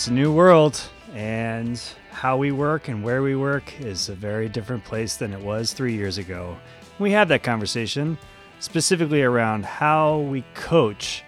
[0.00, 0.80] It's a new world,
[1.12, 1.78] and
[2.10, 5.74] how we work and where we work is a very different place than it was
[5.74, 6.56] three years ago.
[6.98, 8.16] We had that conversation
[8.60, 11.22] specifically around how we coach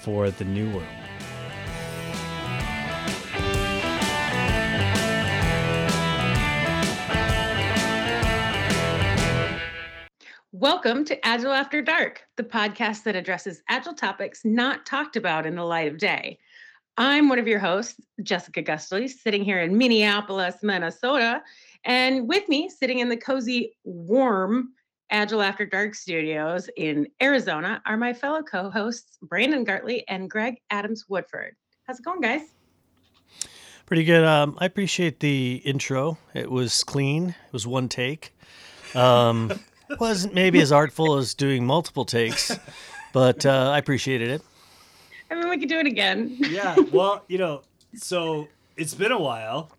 [0.00, 0.86] for the new world.
[10.52, 15.56] Welcome to Agile After Dark, the podcast that addresses agile topics not talked about in
[15.56, 16.38] the light of day.
[16.98, 21.42] I'm one of your hosts, Jessica Gustley, sitting here in Minneapolis, Minnesota.
[21.84, 24.72] And with me, sitting in the cozy, warm
[25.10, 30.56] Agile After Dark studios in Arizona, are my fellow co hosts, Brandon Gartley and Greg
[30.70, 31.56] Adams Woodford.
[31.86, 32.42] How's it going, guys?
[33.86, 34.24] Pretty good.
[34.24, 36.18] Um, I appreciate the intro.
[36.34, 38.34] It was clean, it was one take.
[38.94, 39.52] Um,
[39.98, 42.56] wasn't maybe as artful as doing multiple takes,
[43.12, 44.42] but uh, I appreciated it.
[45.32, 46.36] I mean, we could do it again.
[46.38, 47.62] Yeah, well, you know,
[47.94, 49.70] so it's been a while.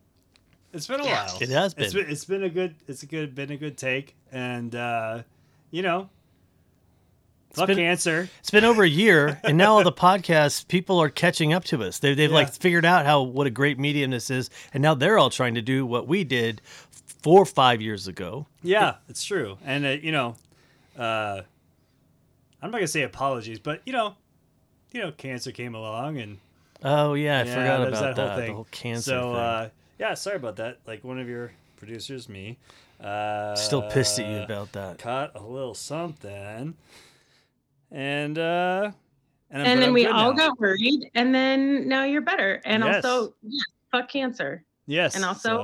[0.73, 1.25] It's been a Yeah.
[1.27, 1.37] while.
[1.41, 2.03] It has It's been.
[2.03, 5.21] been it's been a good it's a good been a good take, and uh,
[5.69, 6.09] you know,
[7.53, 8.27] fuck been- cancer.
[8.39, 11.83] It's been over a year, and now all the podcasts people are catching up to
[11.83, 11.99] us.
[11.99, 15.19] They, they've like figured out how what a great medium this is, and now they're
[15.19, 16.61] all trying to do what we did
[17.21, 18.47] four or five years ago.
[18.63, 20.35] Yeah, it's true, and uh, you know,
[20.97, 21.41] uh,
[22.61, 24.15] I'm not gonna say apologies, but you know,
[24.93, 26.37] you know, cancer came along, and
[26.83, 28.27] Oh yeah, I yeah, forgot about that.
[28.27, 28.47] whole thing.
[28.47, 29.35] The whole cancer So thing.
[29.39, 29.69] uh,
[29.99, 30.79] yeah, sorry about that.
[30.85, 32.57] Like one of your producers, me,
[33.01, 34.99] uh, Still pissed at you about that.
[34.99, 36.75] Caught a little something,
[37.91, 38.91] and uh,
[39.51, 40.37] and, and then I'm we all now.
[40.49, 42.61] got worried, and then now you're better.
[42.65, 43.03] And Yes.
[43.05, 44.63] also, yeah, fuck cancer.
[44.85, 45.63] yes, and also, so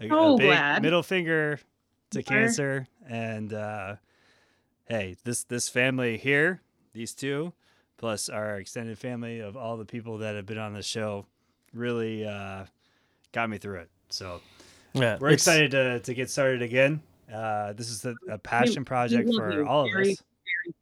[0.00, 1.58] a, so a big glad middle finger
[2.10, 3.96] to you cancer, and uh,
[4.86, 6.60] hey, this this family here,
[6.92, 7.52] these two,
[7.96, 11.26] plus our extended family of all the people that have been on the show,
[11.72, 12.64] really uh,
[13.32, 13.90] got me through it.
[14.10, 14.40] So
[14.92, 17.02] yeah, we're excited to, to get started again.
[17.32, 19.94] Uh, this is a, a passion project love for you all of us.
[19.94, 20.16] Very,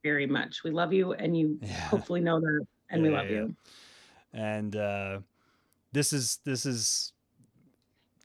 [0.02, 0.64] very much.
[0.64, 1.88] We love you, and you Yeah.
[1.88, 3.56] hopefully know that, and we love yeah, you.
[4.32, 5.18] and uh,
[5.92, 7.12] this is this is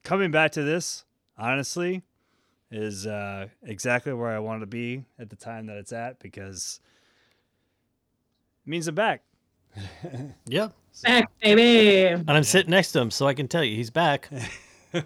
[0.04, 1.04] coming back to this
[1.38, 2.02] honestly
[2.72, 6.80] is uh, exactly where I wanted to be at the time that it's at because
[6.82, 6.97] it
[8.68, 9.22] means I'm back.
[10.48, 10.74] Yep.
[11.04, 12.08] Back, baby.
[12.08, 14.30] And I'm sitting next to him, so I can tell you he's back.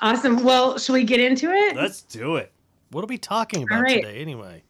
[0.00, 0.42] awesome.
[0.42, 1.76] Well, should we get into it?
[1.76, 2.52] Let's do it.
[2.90, 4.02] What are we talking about right.
[4.02, 4.62] today, anyway?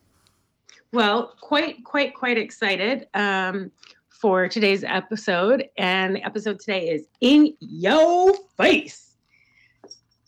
[0.92, 3.70] Well, quite, quite, quite excited um,
[4.08, 5.68] for today's episode.
[5.76, 9.14] And the episode today is In Yo Face.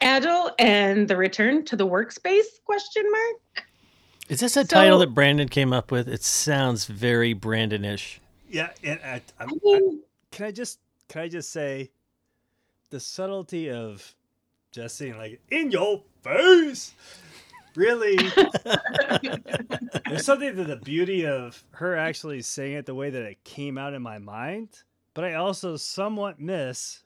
[0.00, 3.65] Agile and the return to the workspace question mark.
[4.28, 6.08] Is this a title that Brandon came up with?
[6.08, 8.20] It sounds very Brandon-ish.
[8.50, 10.00] Yeah, and I, I'm, I mean,
[10.30, 10.78] can I just
[11.08, 11.90] can I just say
[12.90, 14.14] the subtlety of
[14.72, 16.92] just saying like in your face
[17.74, 18.16] really
[20.06, 23.78] there's something to the beauty of her actually saying it the way that it came
[23.78, 24.68] out in my mind
[25.14, 27.04] but i also somewhat miss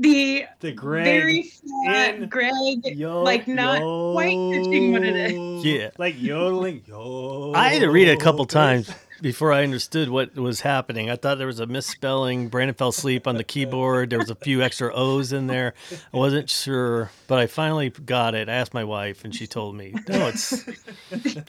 [0.00, 2.52] the the Greg very flat in Greg,
[2.84, 3.80] yo, like not
[4.12, 5.32] quite pitching what it is.
[5.32, 5.90] yo- Yeah.
[5.98, 8.90] like yodeling yo I had to read it a couple times
[9.20, 11.10] before I understood what was happening.
[11.10, 12.48] I thought there was a misspelling.
[12.48, 14.08] Brandon fell asleep on the keyboard.
[14.08, 15.74] There was a few extra O's in there.
[16.14, 18.48] I wasn't sure, but I finally got it.
[18.48, 20.66] I asked my wife, and she told me, "No, it's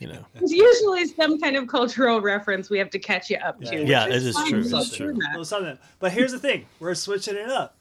[0.02, 3.62] you know." It's usually some kind of cultural reference we have to catch you up
[3.62, 3.86] to.
[3.86, 4.50] Yeah, which it is fine.
[4.50, 5.14] true, it's can true.
[5.14, 5.46] do that.
[5.46, 5.78] something.
[6.00, 7.76] But here's the thing: we're switching it up.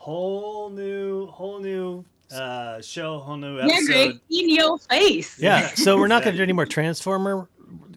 [0.00, 3.86] Whole new, whole new uh, show, whole new Yeah, episode.
[3.86, 5.38] Greg, in your face.
[5.38, 5.66] Yeah.
[5.74, 7.46] So we're not going to do any more Transformer,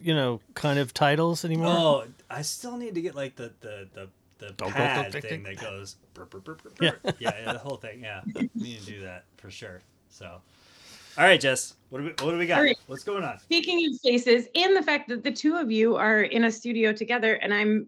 [0.02, 1.68] you know, kind of titles anymore.
[1.70, 5.96] Oh, I still need to get like the the the, the pad thing that goes.
[6.12, 7.12] Burp, burp, burp, burp, Yeah.
[7.18, 8.02] yeah, yeah, the whole thing.
[8.02, 8.20] Yeah,
[8.54, 9.80] need to do that for sure.
[10.10, 12.58] So, all right, Jess, what do we what do we got?
[12.58, 12.76] All right.
[12.86, 13.38] What's going on?
[13.38, 16.92] Speaking of faces, and the fact that the two of you are in a studio
[16.92, 17.86] together and I'm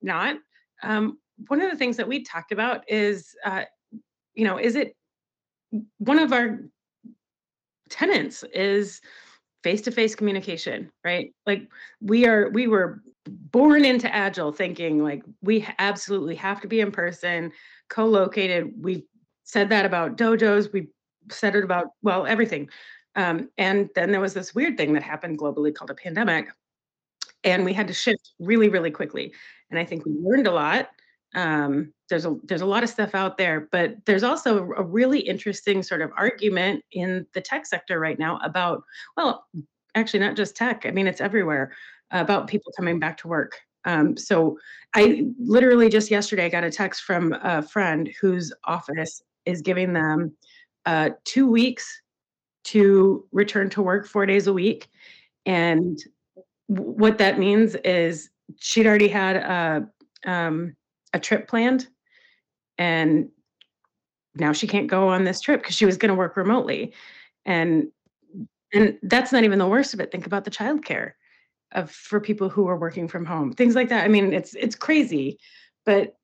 [0.00, 0.38] not,
[0.82, 3.62] um, one of the things that we talked about is, uh,
[4.34, 4.96] you know, is it
[5.98, 6.60] one of our
[7.88, 9.00] tenants is
[9.62, 11.32] face-to-face communication, right?
[11.46, 11.68] Like
[12.00, 16.92] we are, we were born into agile thinking like we absolutely have to be in
[16.92, 17.52] person,
[17.88, 18.72] co-located.
[18.80, 19.06] We
[19.44, 20.72] said that about dojos.
[20.72, 20.88] We
[21.30, 22.68] said it about well everything.
[23.16, 26.48] Um, and then there was this weird thing that happened globally called a pandemic.
[27.44, 29.32] And we had to shift really, really quickly.
[29.70, 30.90] And I think we learned a lot.
[31.38, 35.20] Um, there's a there's a lot of stuff out there, but there's also a really
[35.20, 38.82] interesting sort of argument in the tech sector right now about,
[39.16, 39.46] well,
[39.94, 40.84] actually not just tech.
[40.84, 41.72] I mean, it's everywhere
[42.10, 43.56] about people coming back to work.
[43.84, 44.58] Um, so
[44.94, 49.92] I literally just yesterday I got a text from a friend whose office is giving
[49.92, 50.32] them
[50.86, 52.02] uh, two weeks
[52.64, 54.88] to return to work four days a week.
[55.46, 55.96] And
[56.66, 59.88] what that means is she'd already had a,
[60.26, 60.74] um,
[61.12, 61.88] a trip planned
[62.76, 63.28] and
[64.34, 66.94] now she can't go on this trip because she was going to work remotely.
[67.44, 67.88] And
[68.72, 70.12] and that's not even the worst of it.
[70.12, 71.12] Think about the childcare
[71.72, 74.04] of for people who are working from home, things like that.
[74.04, 75.38] I mean, it's it's crazy,
[75.84, 76.16] but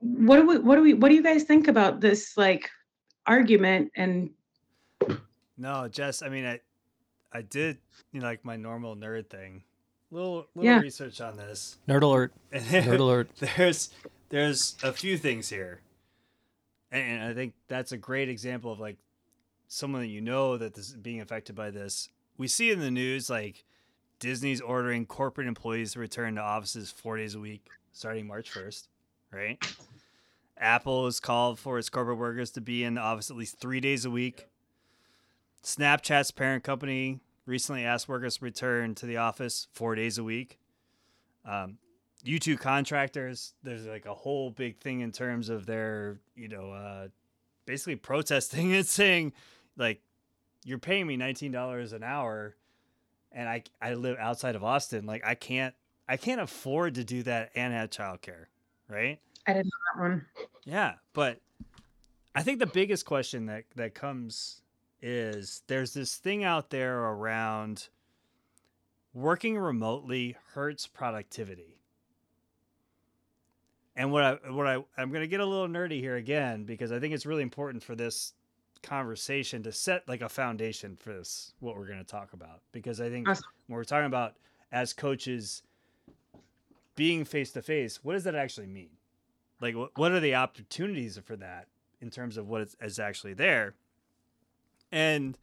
[0.00, 2.70] what do we what do we what do you guys think about this like
[3.26, 4.30] argument and
[5.56, 6.22] No, Jess.
[6.22, 6.60] I mean, I
[7.32, 7.78] I did
[8.12, 9.62] you know like my normal nerd thing.
[10.10, 10.80] Little little Yeah.
[10.80, 11.76] research on this.
[11.88, 12.32] Nerd alert.
[12.52, 13.28] Nerd alert.
[13.56, 13.90] there's
[14.30, 15.80] there's a few things here,
[16.90, 18.96] and I think that's a great example of like
[19.68, 22.08] someone that you know that is being affected by this.
[22.38, 23.64] We see in the news like
[24.18, 28.88] Disney's ordering corporate employees to return to offices four days a week starting March first,
[29.32, 29.58] right?
[30.56, 33.80] Apple has called for its corporate workers to be in the office at least three
[33.80, 34.46] days a week.
[35.62, 40.58] Snapchat's parent company recently asked workers to return to the office four days a week.
[41.44, 41.78] Um,
[42.24, 47.08] YouTube contractors, there's like a whole big thing in terms of their, you know, uh,
[47.64, 49.32] basically protesting and saying,
[49.76, 50.00] like,
[50.64, 52.54] you're paying me $19 an hour
[53.32, 55.06] and I, I live outside of Austin.
[55.06, 55.74] Like, I can't,
[56.08, 58.46] I can't afford to do that and have childcare,
[58.88, 59.18] right?
[59.46, 60.26] I didn't know that one.
[60.64, 61.40] Yeah, but
[62.34, 64.60] I think the biggest question that that comes
[65.00, 67.88] is there's this thing out there around
[69.14, 71.80] working remotely hurts productivity.
[73.96, 76.92] And what I what I I'm going to get a little nerdy here again because
[76.92, 78.34] I think it's really important for this
[78.82, 83.00] conversation to set like a foundation for this what we're going to talk about because
[83.00, 84.34] I think when we're talking about
[84.70, 85.62] as coaches
[86.94, 88.90] being face to face, what does that actually mean?
[89.60, 91.66] like what, what are the opportunities for that
[92.00, 93.74] in terms of what is actually there
[94.90, 95.38] and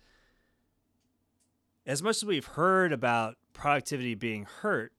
[1.85, 4.91] as much as we've heard about productivity being hurt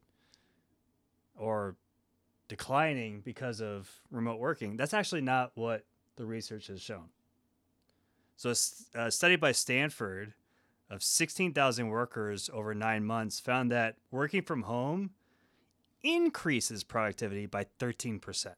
[1.37, 1.76] or
[2.48, 5.84] declining because of remote working that's actually not what
[6.16, 7.08] the research has shown.
[8.37, 8.54] So
[8.94, 10.34] a study by stanford
[10.88, 15.10] of 16000 workers over nine months found that working from home
[16.02, 18.54] increases productivity by 13%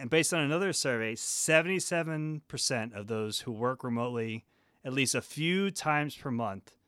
[0.00, 4.46] and based on another survey, 77% of those who work remotely
[4.82, 6.78] at least a few times per month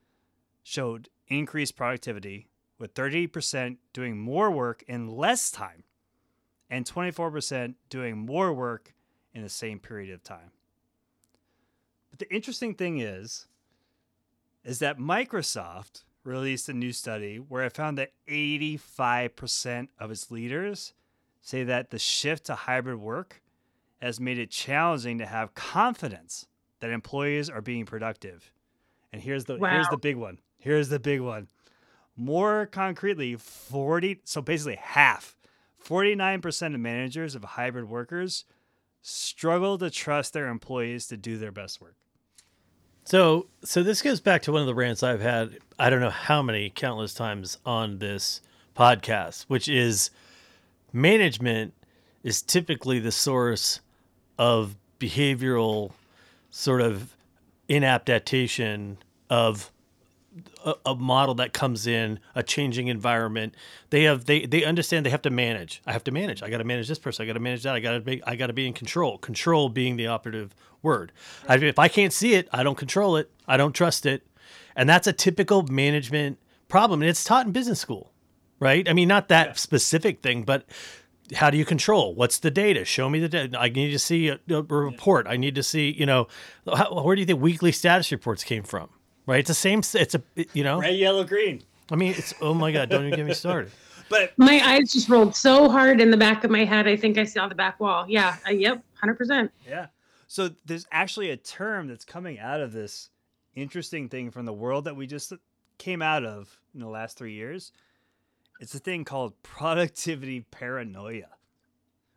[0.63, 2.49] showed increased productivity,
[2.79, 5.85] with 30% doing more work in less time
[6.71, 8.95] and 24% doing more work
[9.35, 10.51] in the same period of time.
[12.09, 13.47] But the interesting thing is
[14.65, 20.95] is that Microsoft released a new study where it found that 85% of its leaders
[21.43, 23.43] say that the shift to hybrid work
[24.01, 26.47] has made it challenging to have confidence
[26.81, 28.53] that employees are being productive.
[29.13, 30.39] And here's the here's the big one.
[30.59, 31.49] Here's the big one.
[32.17, 35.37] More concretely, 40 so basically half,
[35.85, 38.45] 49% of managers of hybrid workers
[39.03, 41.97] struggle to trust their employees to do their best work.
[43.05, 45.59] So, so this goes back to one of the rants I've had.
[45.79, 48.41] I don't know how many countless times on this
[48.77, 50.11] podcast, which is
[50.93, 51.75] management
[52.23, 53.81] is typically the source
[54.39, 55.93] of behavioral
[56.51, 57.17] sort of
[57.69, 58.99] inadaptation
[59.31, 59.73] of
[60.65, 63.55] a, a model that comes in a changing environment.
[63.91, 65.83] They have they they understand they have to manage.
[65.87, 66.43] I have to manage.
[66.43, 67.23] I got to manage this person.
[67.23, 67.75] I got to manage that.
[67.75, 69.19] I got to be i got to be in control.
[69.19, 71.13] Control being the operative word.
[71.49, 73.31] I, if i can't see it i don't control it.
[73.47, 74.27] I don't trust it.
[74.75, 78.12] And that's a typical management problem and it's taught in business school
[78.63, 80.65] right i mean not that specific thing but
[81.35, 84.29] how do you control what's the data show me the data i need to see
[84.29, 86.27] a, a report i need to see you know
[86.75, 88.89] how, where do you think weekly status reports came from
[89.27, 91.63] right it's the same it's a you know Red, yellow, green.
[91.93, 92.89] I mean, it's oh my god!
[92.89, 93.71] Don't even get me started.
[94.09, 96.87] But My eyes just rolled so hard in the back of my head.
[96.87, 98.05] I think I saw the back wall.
[98.07, 98.37] Yeah.
[98.47, 98.85] Uh, yep.
[98.93, 99.51] Hundred percent.
[99.67, 99.87] Yeah.
[100.27, 103.09] So there's actually a term that's coming out of this
[103.55, 105.33] interesting thing from the world that we just
[105.79, 107.73] came out of in the last three years.
[108.61, 111.29] It's a thing called productivity paranoia.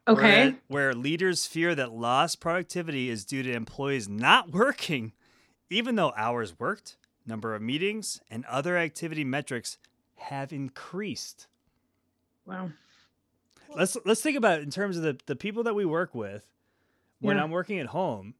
[0.07, 0.51] Okay.
[0.67, 5.13] Where, where leaders fear that lost productivity is due to employees not working,
[5.69, 9.77] even though hours worked, number of meetings, and other activity metrics
[10.15, 11.47] have increased
[12.45, 12.69] Wow.
[13.75, 16.45] let's let's think about it in terms of the, the people that we work with
[17.19, 17.43] when Yeah.
[17.43, 18.35] I'm working at home.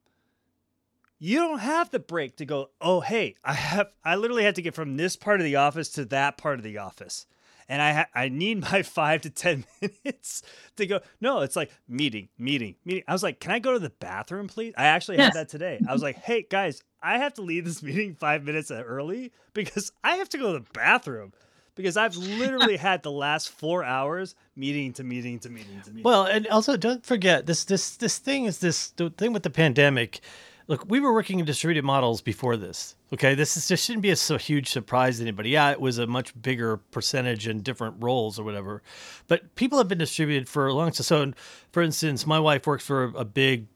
[1.18, 4.62] You don't have the break to go, oh hey, I have I literally had to
[4.62, 7.26] get from this part of the office to that part of the office.
[7.68, 10.42] And I ha- I need my five to ten minutes
[10.76, 11.00] to go.
[11.20, 13.04] No, it's like meeting, meeting, meeting.
[13.08, 14.74] I was like, can I go to the bathroom, please?
[14.76, 15.34] I actually Yes.
[15.34, 15.80] had that today.
[15.88, 19.92] I was like, hey guys, I have to leave this meeting five minutes early because
[20.04, 21.32] I have to go to the bathroom
[21.74, 26.04] because I've literally had the last four hours meeting to meeting to meeting to meeting.
[26.04, 29.50] Well, and also don't forget this this this thing is this the thing with the
[29.50, 30.20] pandemic.
[30.68, 32.96] Look, we were working in distributed models before this.
[33.12, 35.50] Okay, this is shouldn't be a so huge surprise to anybody.
[35.50, 38.82] Yeah, it was a much bigger percentage in different roles or whatever,
[39.28, 41.04] but people have been distributed for a long time.
[41.04, 41.32] So,
[41.70, 43.66] for instance, my wife works for a big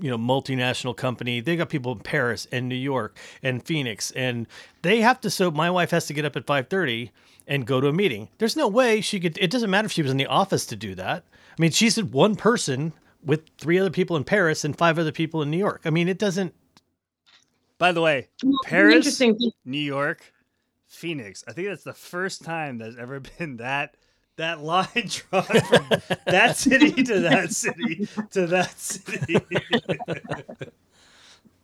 [0.00, 4.46] you know multinational company they got people in paris and new york and phoenix and
[4.80, 7.10] they have to so my wife has to get up at 5.30
[7.46, 10.00] and go to a meeting there's no way she could it doesn't matter if she
[10.00, 11.24] was in the office to do that
[11.58, 12.94] i mean she's one person
[13.24, 16.08] with three other people in paris and five other people in new york i mean
[16.08, 16.54] it doesn't
[17.78, 19.52] By the way, Well, Paris, Interesting.
[19.64, 20.32] New York,
[20.86, 21.42] Phoenix.
[21.48, 23.96] I think that's the first time there's ever been that
[24.36, 25.86] that line drawn from
[26.26, 29.36] that city to that city to that city.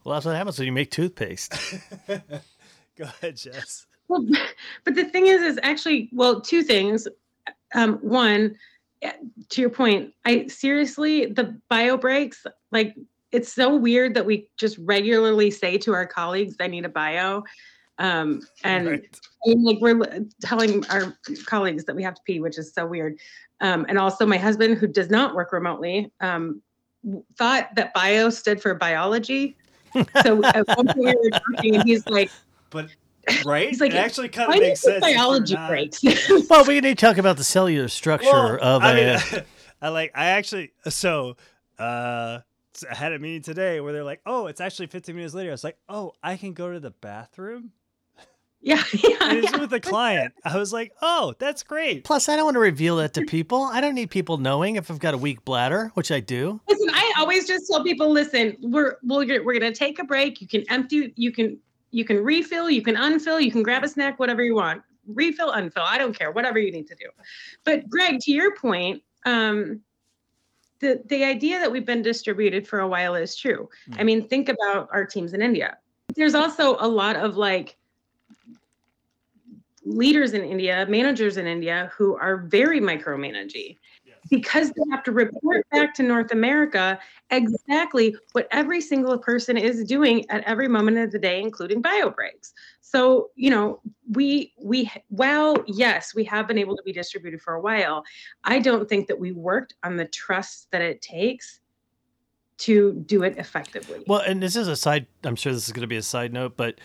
[0.05, 1.55] well that's what happens when you make toothpaste
[2.09, 3.87] Go ahead, Jess.
[4.09, 4.27] Well,
[4.85, 7.07] but the thing is, is actually, well, two things.
[7.75, 8.57] Um, one,
[9.01, 12.97] to your point, I seriously, the bio breaks, like,
[13.31, 17.45] it's so weird that we just regularly say to our colleagues, I need a bio.
[17.99, 19.21] Um, and Right.
[19.45, 23.19] and like we're telling our colleagues that we have to pee, which is so weird.
[23.61, 26.63] Um, and also, my husband, who does not work remotely, um,
[27.37, 29.57] thought that bio stood for biology.
[30.23, 32.31] So at one point we were talking, and he's like,
[32.71, 32.91] But
[33.45, 34.97] right, He's like, it actually kind of makes think sense.
[34.97, 36.01] if we're biology not- breaks?"
[36.51, 39.43] well we need to talk about the cellular structure Well, of I a mean,
[39.83, 40.13] I like.
[40.15, 40.73] I actually.
[40.89, 41.37] So,
[41.79, 42.41] uh,
[42.75, 45.51] s- I had a meeting today where they're like, "Oh, it's actually 15 minutes later."
[45.51, 47.71] I was like, "Oh, I can go to the bathroom."
[48.61, 49.59] yeah, yeah, And it's yeah.
[49.61, 50.35] with a client.
[50.45, 53.63] I was like, "Oh, that's great." plus i don't want to reveal that to people
[53.63, 56.89] i don't need people knowing if i've got a weak bladder which i do Listen,
[56.93, 60.41] I always just tell people, listen, we're we're gonna, we're gonna take a break.
[60.41, 61.59] You can empty, you can
[61.91, 64.83] you can refill, you can unfill, you can grab a snack, whatever you want.
[65.07, 67.07] Refill, unfill, I don't care, whatever you need to do.
[67.65, 69.81] But Greg, to your point, um,
[70.81, 73.69] the the idea that we've been distributed for a while is true.
[73.95, 74.05] I Mm.
[74.05, 75.79] mean, think about our teams in India.
[76.15, 77.77] There's also a lot of like
[79.85, 83.79] leaders in India, managers in India who are very micromanaging
[84.31, 86.99] because they have to report back to North America
[87.31, 92.11] exactly what every single person is doing at every moment of the day, including bio
[92.11, 92.53] breaks.
[92.81, 93.81] So, you know,
[94.13, 98.05] we we well, yes, we have been able to be distributed for a while.
[98.45, 101.61] I don't think that we worked on the trust that it takes
[102.59, 104.03] to do it effectively.
[104.07, 106.33] Well, and this is a side, I'm sure this is going to be a side
[106.33, 106.81] note, but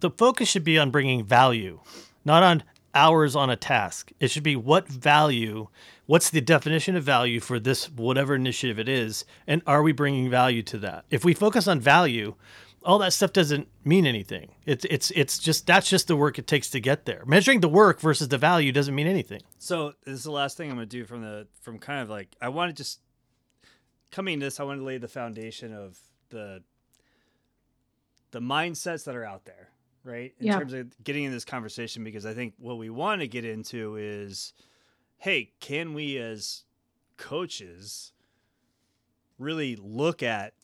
[0.00, 1.80] the focus should be on bringing value,
[2.24, 2.62] not on
[2.94, 4.12] hours on a task.
[4.20, 5.68] It should be what value,
[6.06, 10.30] what's the definition of value for this, whatever initiative it is, and are we bringing
[10.30, 11.04] value to that?
[11.10, 12.34] If we focus on value,
[12.84, 14.50] all that stuff doesn't mean anything.
[14.66, 17.24] It's it's it's just that's just the work it takes to get there.
[17.26, 19.40] Measuring the work versus the value doesn't mean anything.
[19.58, 22.36] So this is the last thing I'm gonna do from the from kind of like
[22.40, 23.00] I want to just
[24.10, 24.60] coming to this.
[24.60, 25.98] I want to lay the foundation of
[26.28, 26.62] the
[28.32, 29.70] the mindsets that are out there,
[30.04, 30.34] right?
[30.38, 30.58] In Yeah.
[30.58, 33.96] terms of getting in this conversation, because I think what we want to get into
[33.96, 34.52] is,
[35.16, 36.64] hey, can we as
[37.16, 38.12] coaches
[39.38, 40.54] really look at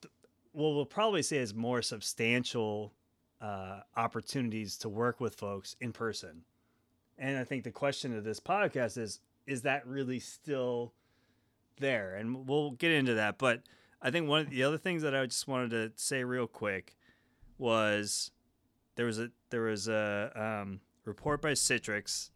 [0.00, 0.10] the-
[0.52, 2.94] what we'll probably say is more substantial
[3.40, 6.44] uh, opportunities to work with folks in person?
[7.18, 10.94] And I think the question of this podcast is is that really still
[11.76, 12.14] there?
[12.16, 13.36] And we'll get into that.
[13.36, 13.62] But
[14.00, 16.96] I think one of the other things that I just wanted to say real quick
[17.58, 18.30] was
[18.96, 22.30] there was a there was a um, report by Citrix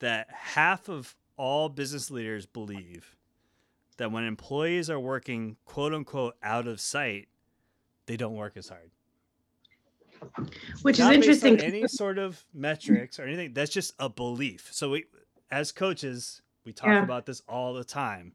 [0.00, 3.16] that half of all business leaders believe
[3.96, 7.28] that when employees are working quote unquote out of sight,
[8.06, 8.90] they don't work as hard
[10.82, 11.60] Which is not on interesting.
[11.60, 13.52] any sort of metrics or anything.
[13.52, 14.68] That's just a belief.
[14.72, 15.04] So we,
[15.50, 17.02] as coaches, we talk Yeah.
[17.02, 18.32] about this all the time.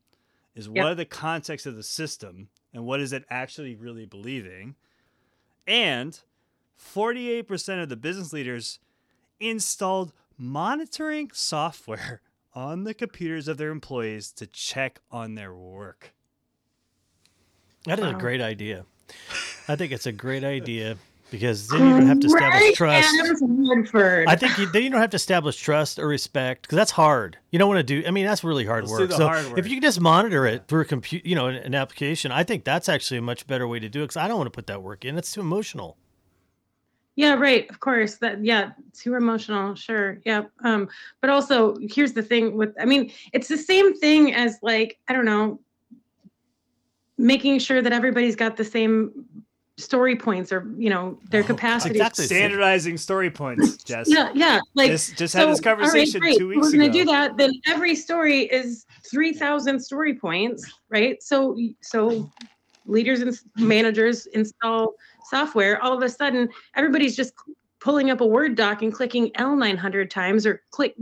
[0.55, 0.85] Is what Yep.
[0.85, 4.75] are the context of the system and what is it actually really believing?
[5.69, 6.19] And
[6.77, 8.79] 48% of the business leaders
[9.39, 12.21] installed monitoring software
[12.55, 16.13] on the computers of their employees to check on their work.
[17.85, 18.85] That is a great idea.
[19.67, 20.97] I think it's a great idea
[21.31, 23.41] because then you don't have to establish Greg trust.
[23.41, 24.27] Woodford.
[24.27, 27.37] I think you, then you don't have to establish trust or respect because that's hard.
[27.51, 28.07] You don't want to do.
[28.07, 29.09] I mean, that's really hard Let's do work.
[29.09, 29.59] the so hard work.
[29.59, 32.43] if you can just monitor it through a compute, you know, an, an application, I
[32.43, 34.55] think that's actually a much better way to do it because I don't want to
[34.55, 35.17] put that work in.
[35.17, 35.97] It's too emotional.
[37.15, 37.69] Yeah, right.
[37.69, 38.15] Of course.
[38.15, 39.75] That yeah, too emotional.
[39.75, 40.19] Sure.
[40.25, 40.43] Yeah.
[40.63, 40.87] Um,
[41.21, 45.13] but also here's the thing with I mean, it's the same thing as like, I
[45.13, 45.59] don't know,
[47.17, 49.25] making sure that everybody's got the same
[49.79, 52.25] story points or you know their Oh, capacity exactly.
[52.25, 54.07] Standardizing story points, Jess.
[54.09, 56.37] yeah yeah like Just, just had this so, all right, conversation great.
[56.37, 56.93] two weeks we're gonna ago.
[56.93, 62.29] do that then every story is 3000 story points right so so
[62.85, 64.95] leaders and managers install
[65.29, 67.33] software all of a sudden everybody's just
[67.79, 70.93] pulling up a word doc and clicking l 900 times or click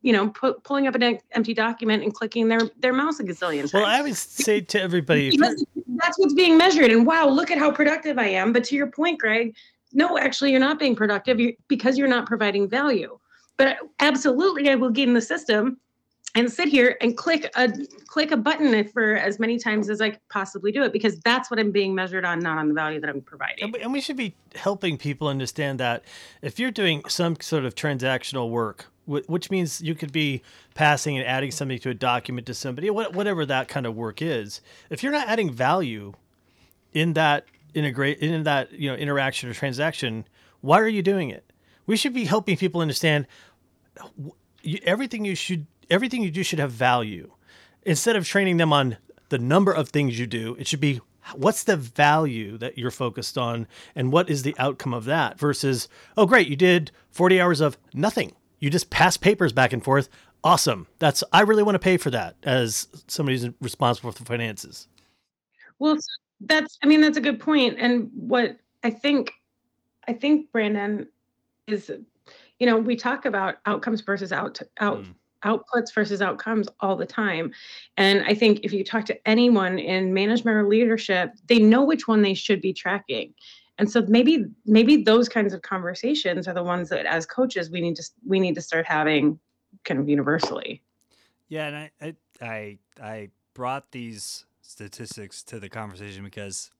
[0.00, 3.60] you know pu- pulling up an empty document and clicking their their mouse a gazillion
[3.60, 5.64] times Well, I would say to everybody, if you're- because
[5.96, 6.90] that's what's being measured.
[6.90, 8.52] And wow look at how productive i am.
[8.52, 9.54] But to your point greg
[9.92, 11.38] no actually you're not being productive.
[11.68, 13.18] Because you're not providing value.
[13.56, 15.78] But absolutely i will get in the system
[16.34, 17.72] and sit here and click a
[18.06, 21.60] click a button for as many times as i possibly do it because that's what
[21.60, 23.74] i'm being measured on not on the value that i'm providing.
[23.80, 26.02] And we- should be helping people understand that
[26.42, 30.42] if you're doing some sort of transactional work, which means you could be
[30.74, 34.60] passing and adding something to a document to somebody, whatever that kind of work is,
[34.90, 36.12] if you're not adding value
[36.92, 40.26] in that integrate in that you know interaction or transaction,
[40.60, 41.44] why are you doing it?
[41.86, 43.26] We should be helping people understand
[44.84, 47.32] everything you should everything you do should have value.
[47.84, 48.96] Instead of training them on
[49.28, 51.00] the number of things you do, it should be
[51.34, 55.88] what's the value that you're focused on and what is the outcome of that versus
[56.16, 60.08] oh great you did 40 hours of nothing you just pass papers back and forth
[60.42, 64.88] awesome that's i really want to pay for that as somebody who's responsible for finances
[65.78, 65.98] Well,
[66.40, 67.76] that's I mean that's a good point.
[67.78, 69.32] And what I think
[70.08, 71.06] I think Brandon
[71.66, 71.90] is
[72.58, 75.14] you know, we talk about outcomes versus out out Mm.
[75.44, 77.52] outputs versus outcomes all the time.
[77.96, 82.06] And I think if you talk to anyone in management or leadership, they know which
[82.06, 83.34] one they should be tracking.
[83.78, 87.80] And so maybe maybe those kinds of conversations are the ones that as coaches we
[87.80, 89.38] need to we need to start having
[89.84, 90.82] kind of universally.
[91.48, 96.70] Yeah, and I, I I I brought these statistics to the conversation because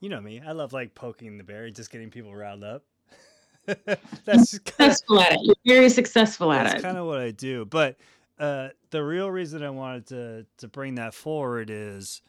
[0.00, 2.84] you know me, I love like poking the bear, just getting people riled up.
[3.66, 5.40] That's just kind of Successful at it.
[5.62, 6.82] You're very successful at that's it.
[6.82, 7.64] kind of what I do.
[7.64, 7.96] But
[8.38, 12.20] uh, the real reason I wanted to to bring that forward is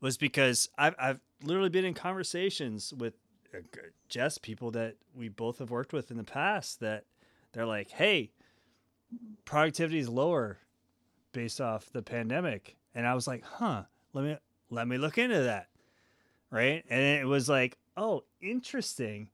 [0.00, 3.14] was because I've I've literally been in conversations with
[3.54, 3.58] uh,
[4.08, 7.04] Jess people that we both have worked with in the past that
[7.52, 8.30] they're like, hey,
[9.44, 10.58] productivity is lower
[11.32, 14.36] based off the pandemic, and I was like, huh, let me
[14.70, 15.68] let me look into that,
[16.50, 16.84] right?
[16.88, 19.30] And it was like, oh, interesting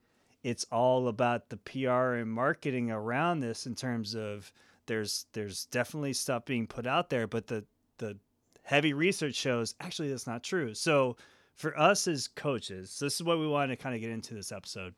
[0.46, 4.52] it's all about the PR and marketing around this in terms of
[4.86, 7.64] there's there's definitely stuff being put out there, but the
[7.98, 8.16] the
[8.62, 10.72] heavy research shows actually that's not true.
[10.72, 11.16] So
[11.56, 14.52] for us as coaches, this is what we want to kind of get into this
[14.52, 14.94] episode.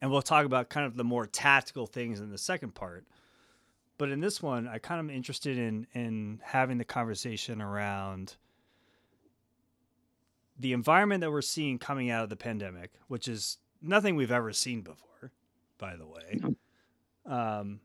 [0.00, 3.04] And we'll talk about kind of the more tactical things in the second part.
[3.98, 8.36] But in this one, I kind of am interested in in having the conversation around
[10.58, 14.52] the environment that we're seeing coming out of the pandemic, which is nothing we've ever
[14.52, 15.32] seen before,
[15.78, 16.40] by the way.
[17.26, 17.80] Um,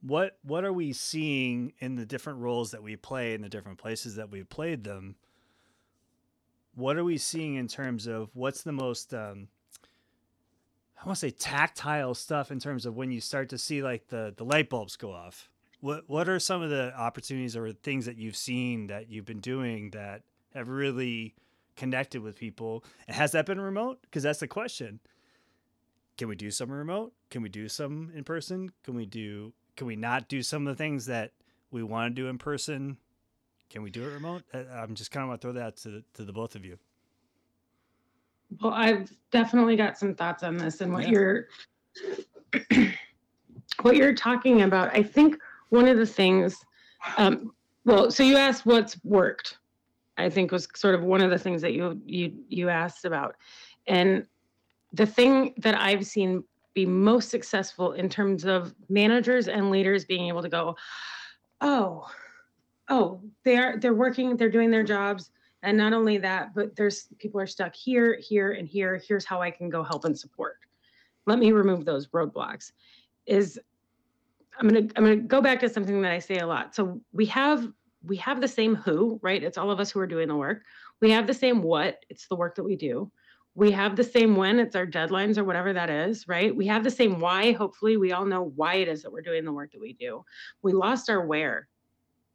[0.00, 3.78] what what are we seeing in the different roles that we play in the different
[3.78, 5.16] places that we've played them?
[6.78, 9.48] What are we seeing in terms of what's the most um,
[11.02, 14.06] I want to say tactile stuff in terms of when you start to see like
[14.08, 15.48] the the light bulbs go off.
[15.80, 19.40] What what are some of the opportunities or things that you've seen that you've been
[19.40, 20.22] doing that
[20.54, 21.34] have really
[21.76, 22.84] connected with people?
[23.08, 23.98] And has that been remote?
[24.02, 25.00] Because that's the question.
[26.16, 27.12] Can we do some remote?
[27.30, 28.70] Can we do some in person?
[28.84, 31.32] Can we do can we not do some of the things that
[31.72, 32.98] we want to do in person?
[33.70, 34.42] Can we do it remote?
[34.54, 36.64] I- I'm just kind of want to throw that to the, to the both of
[36.64, 36.78] you.
[38.62, 41.10] Well, I've definitely got some thoughts on this and what Yeah.
[41.10, 41.48] you're
[43.82, 44.94] what you're talking about.
[44.96, 45.36] I think
[45.68, 46.56] one of the things,
[47.18, 47.52] um,
[47.84, 49.58] well, so you asked what's worked.
[50.16, 53.36] I think was sort of one of the things that you you you asked about,
[53.86, 54.26] and
[54.94, 56.42] the thing that I've seen
[56.74, 60.74] be most successful in terms of managers and leaders being able to go,
[61.60, 62.10] oh,
[62.88, 65.30] oh, they are they're working, they're doing their jobs
[65.62, 69.00] and not only that, but there's people are stuck here, here, and here.
[69.06, 70.58] Here's how I can go help and support.
[71.26, 72.72] Let me remove those roadblocks.
[73.26, 73.58] Is
[74.58, 76.74] I'm gonna I'm gonna go back to something that I say a lot.
[76.74, 77.68] So we have
[78.04, 79.42] we have the same who, right?
[79.42, 80.62] It's all of us who are doing the work.
[81.00, 83.10] We have the same what, it's the work that we do.
[83.54, 86.54] We have the same when, it's our deadlines or whatever that is, right?
[86.54, 87.52] We have the same why.
[87.52, 90.24] Hopefully, we all know why it is that we're doing the work that we do.
[90.62, 91.68] We lost our where.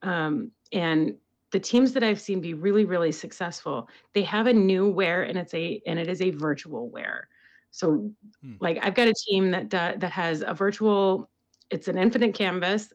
[0.04, 1.18] Um, and
[1.52, 5.38] the teams that I've seen be really, really successful, they have a new where and
[5.38, 7.30] it's a and it is a virtual where.
[7.72, 8.54] So, Hmm.
[8.60, 11.30] like, I've got a team that do, that has a virtual.
[11.72, 12.94] It's an infinite canvas,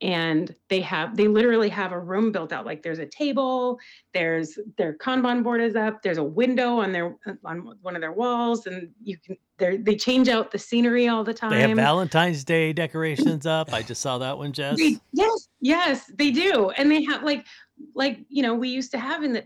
[0.00, 2.66] and they have they literally have a room built out.
[2.66, 3.78] Like, there's a table,
[4.14, 8.12] there's their Kanban board is up, there's a window on their on one of their
[8.12, 11.50] walls, and you can they they change out the scenery all the time.
[11.50, 13.72] They have Valentine's Day decorations up.
[13.72, 14.76] I just saw that one, Jess.
[14.76, 17.46] They- yes, yes, they do, and they have like,
[17.94, 19.44] like you know, we used to have in the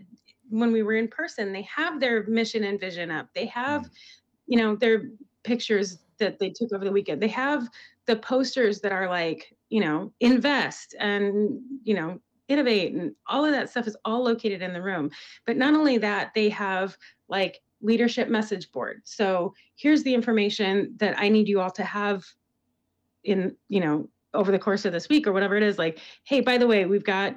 [0.49, 1.53] when we were in person.
[1.53, 3.29] They have their mission and vision up.
[3.35, 3.89] They have, mm.
[4.47, 5.09] you know, their
[5.43, 7.21] pictures that they took over the weekend.
[7.21, 7.67] They have
[8.07, 13.51] the posters that are like, you know, invest and you know, innovate, and all of
[13.51, 15.11] that stuff is all located in the room.
[15.45, 16.97] But not only that, they have
[17.29, 19.01] like leadership message board.
[19.03, 22.23] So here's the information that I need you all to have
[23.23, 26.39] in, you know, over the course of this week or whatever it is like hey
[26.39, 27.35] by the way we've got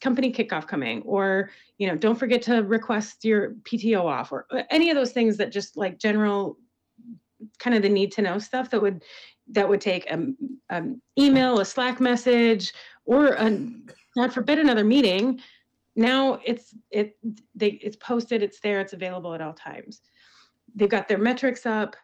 [0.00, 4.90] company kickoff coming or you know don't forget to request your pto off or any
[4.90, 6.56] of those things that just like general
[7.58, 9.02] kind of the need to know stuff that would
[9.48, 10.36] that would take an
[10.70, 12.72] um, email a slack message
[13.04, 13.50] or a
[14.16, 15.40] god forbid another meeting
[16.00, 17.16] now it's it
[17.54, 20.00] they it's posted it's there it's available at all times.
[20.74, 21.96] They've got their metrics up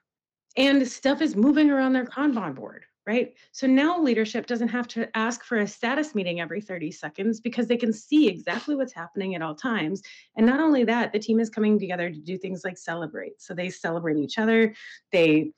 [0.56, 3.35] and stuff is moving around their kanban board right?
[3.52, 7.68] So now leadership doesn't have to ask for a status meeting every 30 seconds because
[7.68, 10.02] they can see exactly what's happening at all times.
[10.37, 13.40] And not only that the team is coming together to do things like celebrate.
[13.40, 14.74] So they celebrate each other
[15.12, 15.52] they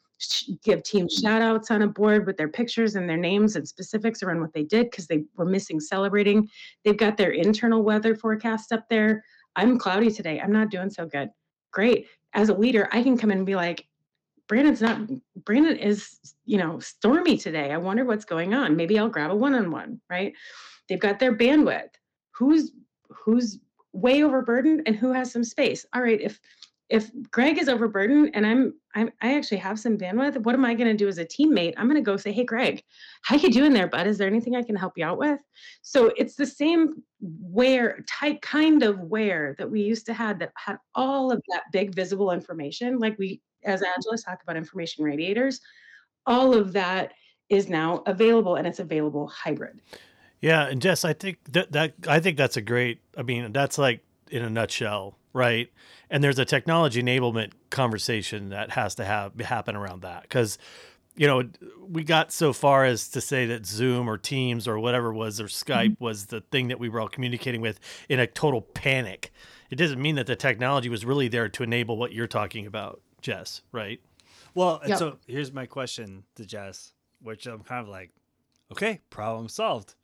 [0.63, 4.23] give team shout outs on a board with their pictures and their names and specifics
[4.23, 6.49] around what they did because they were missing celebrating
[6.85, 9.25] they've got their internal weather forecast up there
[9.57, 11.31] i'm cloudy today i'm not doing so good
[11.73, 13.87] great as a leader i can come in and be like
[14.49, 14.99] Brandon's not
[15.45, 17.71] Brandon is, you know, stormy today.
[17.71, 18.77] I wonder what's going on.
[18.77, 20.33] Maybe I'll grab a one-on-one, right?
[20.89, 21.91] They've got their bandwidth.
[22.31, 22.73] Who's
[23.11, 23.59] who's
[23.93, 25.85] way overburdened and who has some space.
[25.95, 26.41] All right, if
[26.89, 30.75] if Greg is overburdened and I'm I'm I actually have some bandwidth, what am I
[30.75, 31.75] going to do as a teammate?
[31.77, 32.83] I'm going to go say, "Hey Greg,
[33.23, 34.07] how you doing there, bud?
[34.07, 35.39] Is there anything I can help you out with?"
[35.83, 40.53] So it's the same where type kind of where that we used to have that
[40.57, 45.61] had all of that big visible information like we as Angela talked about information radiators,
[46.27, 47.13] all of that
[47.49, 49.81] is now available and it's available hybrid.
[50.41, 53.01] Yeah, and Jess, I think that that I think that's a great.
[53.17, 55.71] I mean, that's like in a nutshell, right?
[56.11, 60.59] And there's a technology enablement conversation that has to have happen around that because
[61.17, 61.45] you know
[61.89, 65.45] we got so far as to say that Zoom or Teams or whatever was or
[65.47, 66.05] Skype Mm-hmm.
[66.05, 69.33] was the thing that we were all communicating with in a total panic.
[69.71, 73.01] It doesn't mean that the technology was really there to enable what you're talking about,
[73.21, 74.01] Jess, right?
[74.55, 74.99] Well, and Yep.
[74.99, 78.11] so here's my question to Jess, which I'm kind of like,
[78.73, 79.95] okay, problem solved.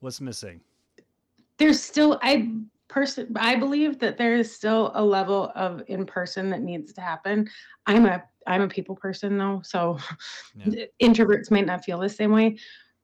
[0.00, 0.60] What's missing?
[1.56, 2.50] There's still I
[2.94, 7.00] person I believe that there is still a level of in person that needs to
[7.00, 7.50] happen.
[7.86, 9.98] I'm a I'm a people person though, so
[10.54, 10.86] Yeah.
[11.02, 12.56] introverts might not feel the same way.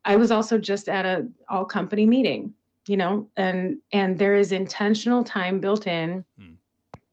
[0.05, 2.55] I was also just at a all company meeting,
[2.87, 6.55] you know, and and there is intentional time built in Hmm.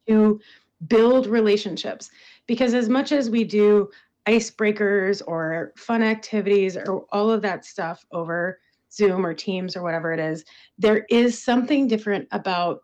[0.08, 0.40] to
[0.88, 2.12] build relationships
[2.46, 3.90] because as much as we do
[4.28, 8.60] icebreakers or fun activities or all of that stuff over
[8.98, 10.44] Zoom or Teams or whatever it is,
[10.78, 12.80] there is something different about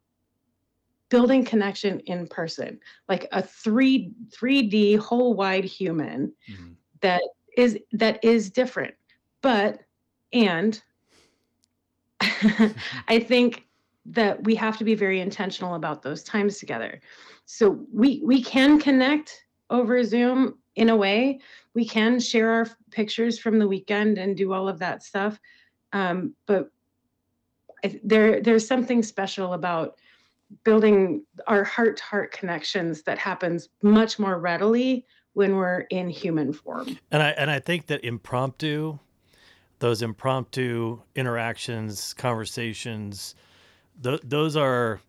[1.09, 6.75] building connection in person, like a three 3D whole wide human Mhm.
[7.01, 7.21] that
[7.57, 8.95] is that is different.
[9.41, 9.81] But
[10.31, 10.81] and
[13.07, 13.67] I think
[14.05, 17.01] that we have to be very intentional about those times together.
[17.45, 21.39] So we we can connect over Zoom in a way.
[21.75, 25.39] We can share our pictures from the weekend and do all of that stuff.
[25.93, 26.69] Um, but
[28.03, 29.95] there there's something special about
[30.63, 36.53] building our heart to heart connections that happens much more readily when we're in human
[36.53, 36.97] form.
[37.11, 38.99] And I and I think that impromptu,
[39.79, 43.35] those impromptu interactions, conversations,
[44.01, 45.01] th- those are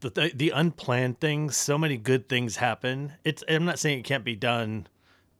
[0.00, 1.56] the, the the unplanned things.
[1.56, 3.12] So many good things happen.
[3.24, 4.86] It's I'm not saying it can't be done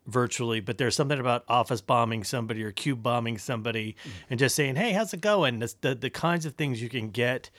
[0.07, 3.97] virtually, but there's something about office bombing somebody or cube bombing somebody
[4.29, 7.51] and just saying, "Hey, how's it going?" The the kinds of things you can get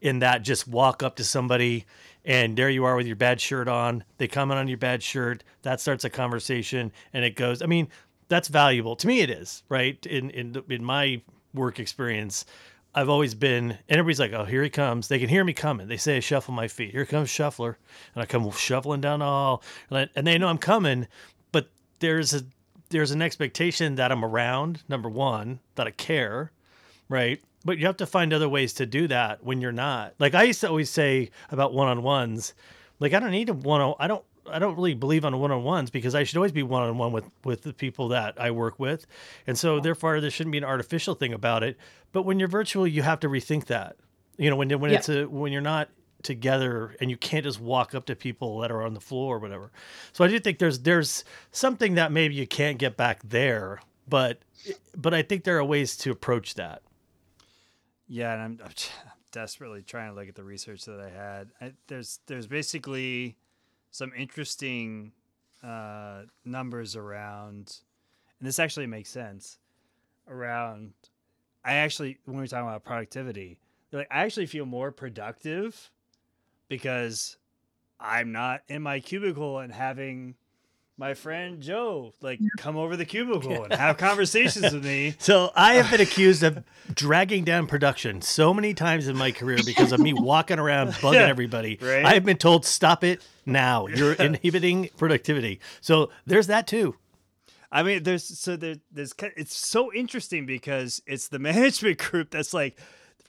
[0.00, 1.84] in that just walk up to somebody
[2.24, 4.04] and there you are with your bad shirt on.
[4.18, 5.42] They comment on your bad shirt.
[5.62, 7.62] That starts a conversation and it goes.
[7.62, 7.88] I mean,
[8.28, 9.20] that's valuable to me.
[9.20, 11.22] It is right in in in my
[11.54, 12.44] work experience.
[12.94, 15.88] I've always been, and everybody's like, "Oh, here he comes." They can hear me coming.
[15.88, 17.78] They say, I "Shuffle my feet." Here comes Shuffler,
[18.14, 21.06] and I come shuffling down the hall, and, I, and they know I'm coming.
[22.00, 22.42] There's a
[22.90, 24.82] there's an expectation that I'm around.
[24.88, 26.52] Number one, that I care,
[27.08, 27.40] right?
[27.64, 30.14] But you have to find other ways to do that when you're not.
[30.18, 32.54] Like I used to always say about one on ones,
[33.00, 34.24] like I don't need a one on I don't.
[34.50, 36.96] I don't really believe on one on ones because I should always be one on
[36.96, 39.06] one with with the people that I work with,
[39.46, 41.76] and so therefore there shouldn't be an artificial thing about it.
[42.12, 43.96] But when you're virtual, you have to rethink that.
[44.38, 44.96] You know, when when Yeah.
[44.98, 45.90] it's a when you're not
[46.22, 49.38] together and you can't just walk up to people that are on the floor or
[49.38, 49.70] whatever.
[50.12, 54.38] So I do think there's there's something that maybe you can't get back there, but
[54.96, 56.82] but I think there are ways to approach that.
[58.08, 58.72] Yeah, and I'm, I'm
[59.32, 61.48] desperately trying to look at the research that I had.
[61.60, 63.36] I, there's there's basically
[63.90, 65.12] some interesting
[65.62, 67.80] uh, numbers around,
[68.38, 69.58] and this actually makes sense.
[70.28, 70.92] Around,
[71.64, 73.58] I actually when we are talking about productivity,
[73.92, 75.90] like I actually feel more productive
[76.68, 77.36] because
[78.00, 80.34] I'm not in my cubicle and having
[81.00, 85.14] my friend Joe like come over the cubicle and have conversations with me.
[85.20, 89.58] So I have been accused of dragging down production so many times in my career
[89.64, 91.78] because of me walking around bugging Yeah, everybody.
[91.80, 92.04] right?
[92.04, 93.86] I have been told, stop it now.
[93.94, 95.60] You're inhibiting productivity.
[95.80, 96.96] So there's that too.
[97.70, 102.52] I mean, there's so there, there's it's so interesting because it's the management group that's
[102.54, 102.76] like,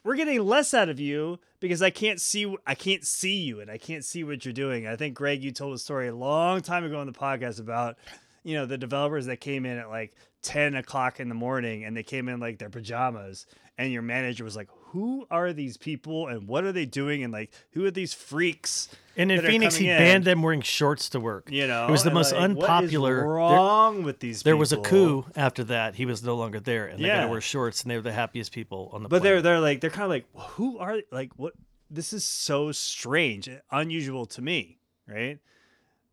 [0.04, 3.70] we're getting less out of you because I can't see I can't see you and
[3.70, 4.86] I can't see what you're doing.
[4.86, 7.96] I think Greg, you told a story a long time ago on the podcast about,
[8.42, 11.96] you know, the developers that came in at like ten o'clock in the morning and
[11.96, 16.26] they came in like their pajamas and your manager was like, who are these people
[16.28, 18.88] and what are they doing and like who are these freaks?
[19.16, 19.98] And in Phoenix, he in?
[19.98, 21.48] banned them wearing shorts to work.
[21.50, 23.16] You know, it was the most like, what is unpopular.
[23.16, 24.42] there- wrong with these?
[24.42, 25.94] There was a coup after that.
[25.94, 28.12] He was no longer there, and they got to wear shorts, and they were the
[28.12, 31.32] happiest people on the But they're they're like they're kind of like who are like
[31.36, 31.54] what
[31.90, 35.38] this is so strange, unusual to me, right?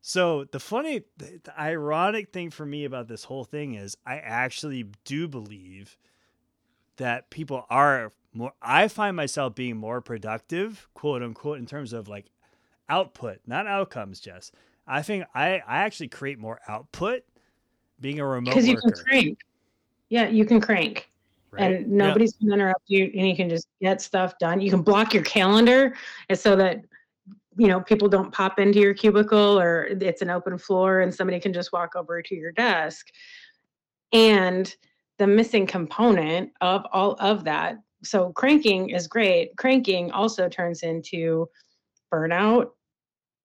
[0.02, 4.86] So the funny, the ironic thing for me about this whole thing is I actually
[5.04, 5.98] do believe
[6.98, 8.54] that people are more.
[8.62, 12.26] I find myself being more productive, quote unquote, in terms of like
[12.90, 14.20] output, not outcomes.
[14.20, 14.52] Jess,
[14.88, 17.24] I think I I actually create more output
[18.00, 18.92] being a remote because you worker.
[18.92, 19.40] can crank.
[20.10, 21.10] Yeah, you can crank.
[21.52, 21.64] right?
[21.64, 24.82] and nobody's going to interrupt you and you can just get stuff done you can
[24.82, 25.96] block your calendar
[26.30, 26.82] uh, so that
[27.58, 31.40] you know people don't pop into your cubicle or it's an open floor and somebody
[31.40, 33.08] can just walk over to your desk
[34.14, 34.76] and
[35.18, 39.56] the missing component of all of that so cranking is great.
[39.58, 41.50] Cranking also turns into
[42.14, 42.72] burnout.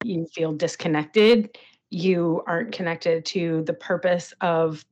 [0.04, 1.56] You feel disconnected.
[1.90, 4.84] You aren't connected to the purpose of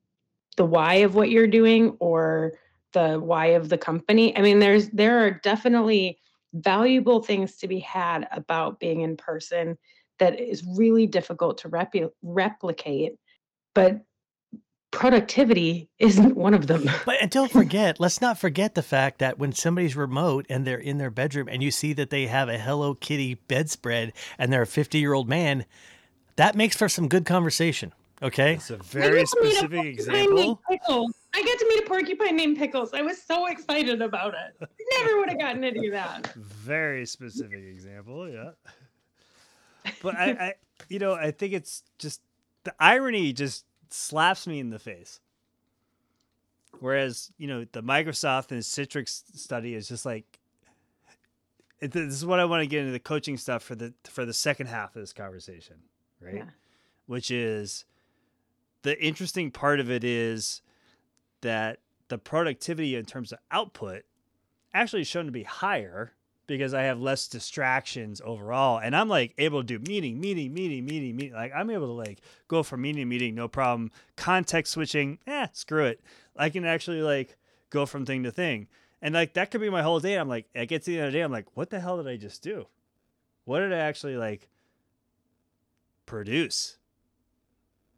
[0.57, 2.53] the why of what you're doing or
[2.93, 4.37] the why of the company.
[4.37, 6.19] I mean, there's there are definitely
[6.53, 9.79] valuable things to be had about being in person
[10.19, 13.15] that is really difficult to repu- replicate,
[13.75, 14.01] but
[15.01, 16.89] productivity isn't one of them.
[17.07, 20.79] But and don't forget, let's not forget the fact that when somebody's remote and they're
[20.79, 24.63] in their bedroom and you see that they have a Hello Kitty bedspread and they're
[24.63, 25.65] a 50 year old man,
[26.37, 27.95] that makes for some good conversation.
[28.23, 28.55] Okay.
[28.55, 30.61] It's a very got to meet a specific example.
[30.69, 32.93] I got to meet a porcupine named Pickles.
[32.93, 34.69] I was so excited about it.
[34.99, 36.31] Never would have gotten to do that.
[36.37, 38.51] Very specific example, yeah.
[40.03, 40.55] But I, I,
[40.91, 42.21] you know, I think it's just
[42.65, 45.21] the irony just slaps me in the face.
[46.79, 50.39] Whereas, you know, the Microsoft and Citrix study is just like,
[51.81, 54.25] it, this is what I want to get into the coaching stuff for the for
[54.25, 55.77] the second half of this conversation,
[56.21, 56.37] right?
[56.37, 56.45] Yeah.
[57.07, 57.85] Which is
[58.83, 60.63] the interesting part of it is
[61.41, 64.03] that the productivity in terms of output
[64.73, 66.13] actually is shown to be higher
[66.51, 68.79] because I have less distractions overall.
[68.79, 71.33] And I'm like able to do meeting, meeting, meeting, meeting, meeting.
[71.33, 73.91] Like I'm able to like go from meeting to meeting, no problem.
[74.17, 76.01] Context switching, eh, screw it.
[76.37, 77.37] I can actually like
[77.71, 78.67] go from thing to thing.
[79.01, 80.17] And like that could be my whole day.
[80.17, 81.97] I'm like, I get to the end of the day, I'm like, what the hell
[81.97, 82.67] did I just do?
[83.45, 84.49] What did I actually like
[86.05, 86.79] produce?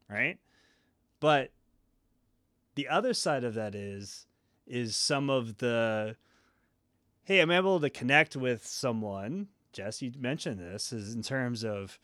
[0.09, 0.37] Right?
[1.19, 1.51] But
[2.75, 4.27] the other side of that is
[4.67, 6.15] is some of the
[7.23, 9.47] hey, I'm able to connect with someone.
[9.71, 11.99] Jess, you mentioned this is in terms of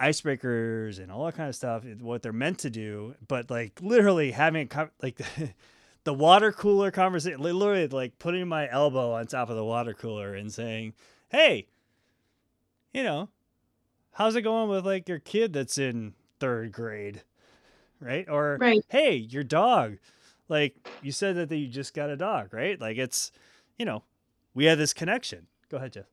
[0.00, 3.14] icebreakers and all that kind of stuff, what they're meant to do.
[3.26, 5.20] But like literally having a like
[6.04, 10.34] the water cooler conversation, literally like putting my elbow on top of the water cooler
[10.34, 10.94] and saying,
[11.28, 11.66] "Hey,
[12.92, 13.28] you know,
[14.12, 17.22] how's it going with like your kid that's in third grade?"
[18.00, 18.28] Right?
[18.28, 18.84] Or Right.
[18.88, 19.98] hey, your dog.
[20.48, 22.80] Like you said that you just got a dog, right?
[22.80, 23.32] Like it's,
[23.76, 24.02] you know,
[24.58, 25.46] we have this connection.
[25.70, 26.06] Go ahead, Jeff.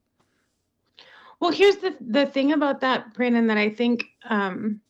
[1.39, 4.81] Well, here's the the thing about that, Brandon, that I think um,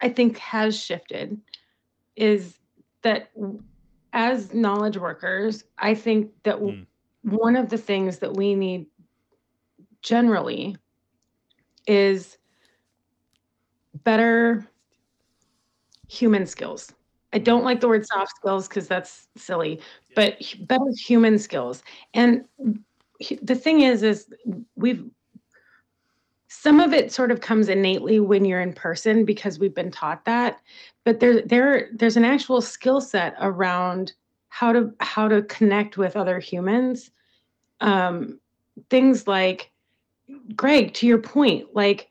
[0.00, 1.36] I think has shifted
[2.14, 2.60] is
[3.02, 3.32] that
[4.12, 6.86] as knowledge workers, I think that w-
[7.22, 8.86] one of the things that we need
[10.02, 10.76] generally
[11.88, 12.38] is
[14.04, 14.64] better
[16.06, 16.92] human skills.
[17.32, 19.80] I don't like the word soft skills because that's silly,
[20.14, 21.82] but better human skills.
[22.14, 22.44] And
[23.42, 24.32] the thing is, is
[24.76, 25.04] we've
[26.48, 30.24] some of it sort of comes innately when you're in person because we've been taught
[30.24, 30.60] that,
[31.04, 34.14] but there there there's an actual skill set around
[34.48, 37.10] how to how to connect with other humans.
[37.80, 38.40] Um,
[38.88, 39.70] things like
[40.56, 42.08] Greg, to your point, like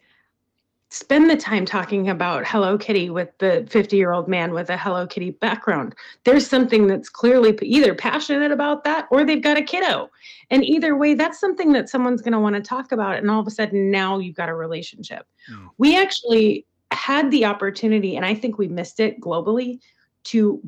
[0.90, 4.78] spend the time talking about Hello Kitty with the 50 year old man with a
[4.78, 5.94] Hello Kitty background.
[6.24, 10.10] There's something that's clearly either passionate about that or they've got a kiddo.
[10.50, 13.18] And either way, that's something that someone's going to want to talk about.
[13.18, 15.28] And all of a sudden, now you've got a relationship.
[15.52, 15.70] Mm.
[15.78, 19.80] We actually had the opportunity, and I think we missed it globally,
[20.26, 20.62] to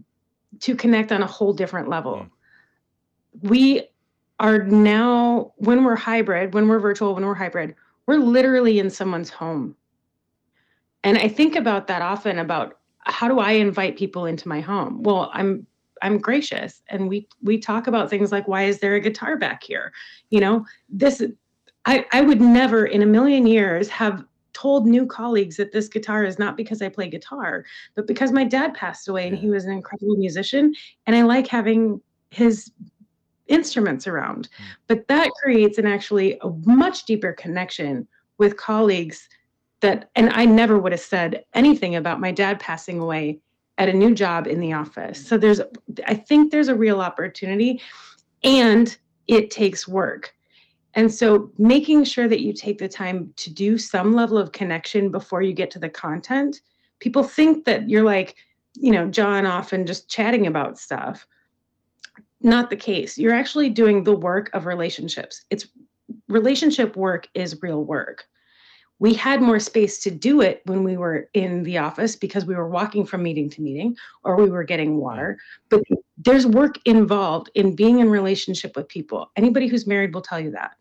[0.62, 2.26] to connect on a whole different level.
[3.42, 3.88] We
[4.40, 7.76] are now, when we're hybrid, when we're virtual, when we're hybrid,
[8.08, 9.76] we're literally in someone's home.
[11.04, 15.02] And I think about that often about how do I invite people into my home?
[15.04, 15.66] Well, I'm
[16.02, 19.64] I'm gracious and we we talk about things like why is there a guitar back
[19.64, 19.92] here?
[20.30, 21.22] You know, this
[21.86, 26.26] I I would never in a million years have told new colleagues that this guitar
[26.26, 27.64] is not because I play guitar,
[27.96, 30.74] but because my dad passed away and he was an incredible musician
[31.06, 32.72] and I like having his
[33.48, 34.50] instruments around.
[34.58, 34.64] Hmm.
[34.88, 38.08] But that creates an actually a much deeper connection
[38.38, 39.28] with colleagues
[39.82, 43.40] that and I never would have said anything about my dad passing away
[43.78, 45.26] at a new job in the office.
[45.26, 45.62] So there's
[46.06, 47.82] I think there's a real opportunity
[48.44, 48.96] and
[49.28, 50.34] it takes work.
[50.96, 55.12] And so making sure that you take the time to do some level of connection
[55.12, 56.62] before you get to the content.
[57.00, 58.36] People think that you're like,
[58.74, 61.28] you know, John off and just chatting about stuff.
[62.42, 63.18] Not the case.
[63.18, 65.46] You're actually doing the work of relationships.
[65.50, 65.68] It's
[66.28, 68.28] relationship work is real work.
[69.00, 72.56] We had more space to do it when we were in the office because we
[72.56, 75.40] were walking from meeting to meeting or we were getting water.
[75.70, 75.84] But
[76.18, 79.32] there's work involved in being in relationship with people.
[79.38, 80.72] Anybody who's married will tell you that.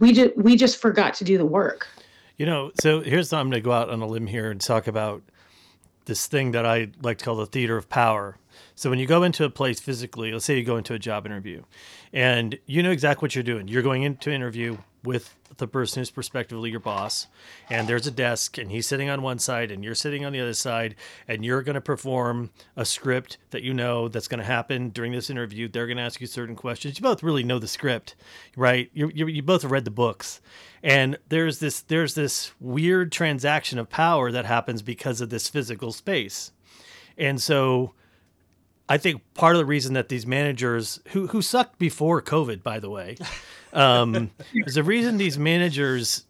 [0.00, 1.88] We just we just forgot to do the work.
[2.36, 4.86] You know, so here's I'm going to go out on a limb here and talk
[4.86, 5.22] about
[6.04, 8.38] this thing that I like to call the theater of power.
[8.74, 11.26] So when you go into a place physically, let's say you go into a job
[11.26, 11.62] interview,
[12.12, 13.68] and you know exactly what you're doing.
[13.68, 14.78] You're going into interview
[15.08, 17.28] with the person who's prospectively your boss,
[17.70, 20.40] and there's a desk, and he's sitting on one side, and you're sitting on the
[20.40, 20.94] other side,
[21.26, 25.12] and you're going to perform a script that you know that's going to happen during
[25.12, 25.66] this interview.
[25.66, 26.98] They're going to ask you certain questions.
[26.98, 28.16] You both really know the script,
[28.54, 28.90] right?
[28.92, 30.42] You you, you both read the books,
[30.82, 35.90] and there's this there's this weird transaction of power that happens because of this physical
[35.92, 36.52] space,
[37.16, 37.94] and so.
[38.88, 42.78] I think part of the reason that these managers who who sucked before COVID, by
[42.80, 43.16] the way,
[43.72, 46.24] um, is the reason these managers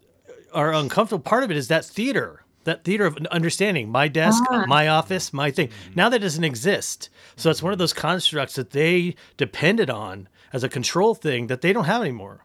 [0.53, 1.23] are uncomfortable.
[1.23, 4.65] Part of it is that theater, that theater of understanding my desk, Ah.
[4.67, 5.69] my office, my thing.
[5.95, 7.11] Now that doesn't exist.
[7.37, 11.61] So it's one of those constructs that they depended on as a control thing that
[11.61, 12.45] they don't have anymore.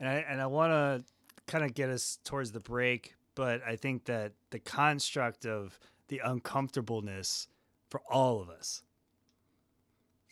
[0.00, 1.04] And I and I want to
[1.46, 6.20] kind of get us towards the break, but I think that the construct of the
[6.24, 7.48] uncomfortableness
[7.90, 8.82] for all of us,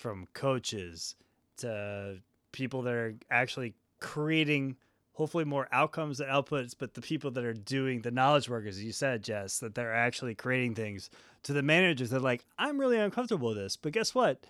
[0.03, 1.15] from coaches
[1.59, 2.19] to
[2.51, 4.77] people that are actually creating
[5.12, 8.91] hopefully more outcomes and outputs, but the people that are doing the knowledge workers, you
[8.91, 11.09] said, Jess, that they're actually creating things
[11.45, 12.11] to the managers.
[12.11, 14.45] They're like, I'm really uncomfortable with this, but guess what?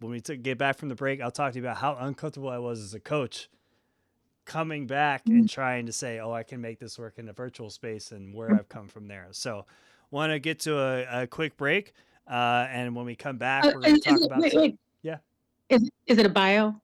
[0.00, 2.48] When we t- get back from the break, I'll talk to you about how uncomfortable
[2.48, 3.48] I was as a coach
[4.44, 5.46] coming back and mm-hmm.
[5.46, 8.48] trying to say, oh, I can make this work in a virtual space and where
[8.48, 8.58] mm-hmm.
[8.58, 9.28] I've come from there.
[9.30, 9.66] So,
[10.10, 11.92] want to get to a, a quick break.
[12.28, 14.40] Uh, and when we come back, Uh, we're going to talk it- about.
[14.40, 14.78] wait, wait.
[15.02, 15.16] Yeah.
[15.68, 16.74] Is is it a bio?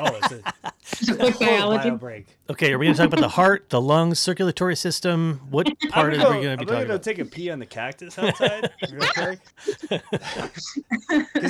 [0.00, 0.42] Oh, it's a,
[1.04, 1.90] Just a quick biology.
[1.90, 2.26] bio break.
[2.50, 5.40] Okay, are we going to talk about the heart, the lungs, circulatory system?
[5.50, 7.02] What part I'm are gonna we go, going to be I'm be talking go about?
[7.04, 9.38] take a pee on the cactus outside because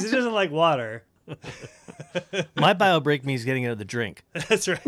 [0.04, 1.04] it doesn't like water.
[2.56, 4.24] My bio break means getting another drink.
[4.48, 4.80] That's right.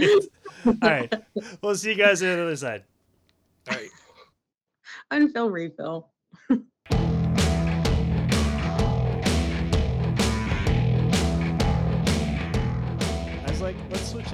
[0.66, 1.14] All right,
[1.62, 2.84] we'll see you guys on the other side.
[3.70, 3.88] All right.
[5.12, 6.08] Unfill refill.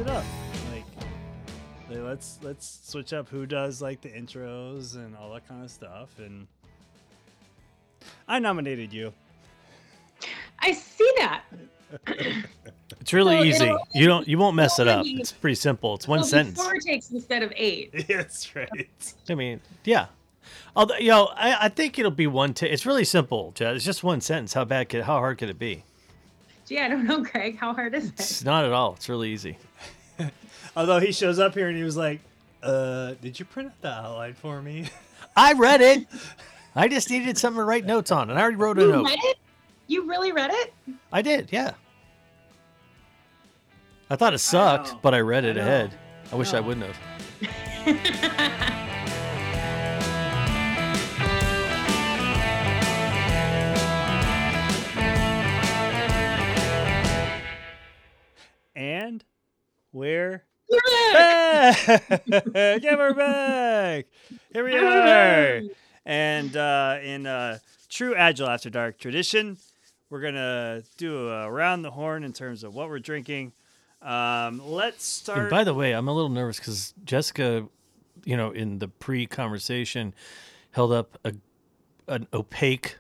[0.03, 0.25] It up.
[0.73, 0.85] Like,
[1.89, 5.71] like, let's let's switch up who does like the intros and all that kind of
[5.71, 6.19] stuff.
[6.19, 6.47] And
[8.27, 9.13] I nominated you.
[10.59, 11.45] I see that.
[13.01, 13.77] It's really So easy.
[13.95, 15.03] You don't you won't mess it up.
[15.05, 15.95] be- It's pretty simple.
[15.95, 16.63] It's one sentence.
[16.63, 18.07] Four takes instead of eight.
[18.09, 19.15] That's right.
[19.29, 20.07] I mean, yeah.
[20.77, 22.55] Although, you know, I, I think it'll be one.
[22.55, 23.75] T- it's really simple, Chad.
[23.75, 24.53] It's just one sentence.
[24.53, 25.03] How bad could?
[25.03, 25.83] How hard could it be?
[26.67, 27.59] Gee, I don't know, Greg.
[27.59, 28.13] How hard is it?
[28.21, 28.95] It's not at all.
[28.95, 29.59] It's really easy.
[30.77, 32.21] Although he shows up here and he was like,
[32.63, 34.89] Uh, did you print out the outline for me?
[35.37, 36.07] I read it.
[36.75, 39.05] I just needed something to write notes on, and I already wrote a You note.
[39.07, 39.39] read it?
[39.89, 40.73] You really read it?
[41.13, 41.73] I did, yeah.
[44.09, 44.99] I thought it sucked, know.
[45.03, 45.91] but I read it I ahead.
[46.33, 46.97] I wish I wouldn't have.
[59.93, 60.45] We're
[61.13, 61.87] back!
[61.87, 62.23] back.
[62.55, 64.07] yeah, we're back.
[64.53, 65.63] Here we are.
[66.05, 69.59] And uh, in uh, true Agile After Dark tradition,
[70.11, 73.53] we're gonna do a round the horn in terms of what we're drinking.
[74.01, 75.51] Um, let's And start.
[75.51, 77.69] by the way, I'm a little nervous because Jessica,
[78.25, 80.15] you know, in the pre-conversation,
[80.73, 81.35] held up a
[82.09, 82.97] an opaque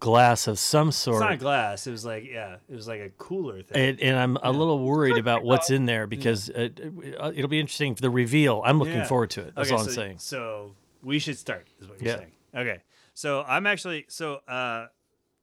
[0.00, 1.20] glass of some it's sort.
[1.20, 1.86] not glass.
[1.86, 3.76] It was like yeah, it was like a cooler thing.
[3.90, 7.94] and, and I'm a little worried about what's in there because it, it'll be interesting
[7.94, 8.62] for the reveal.
[8.64, 9.04] I'm looking Yeah.
[9.06, 9.54] forward to it.
[9.56, 10.18] That's okay, all so, I'm saying.
[10.18, 12.18] So we should start, is what you're Yeah.
[12.18, 12.32] saying.
[12.54, 12.82] Okay.
[13.14, 14.86] So I'm actually so uh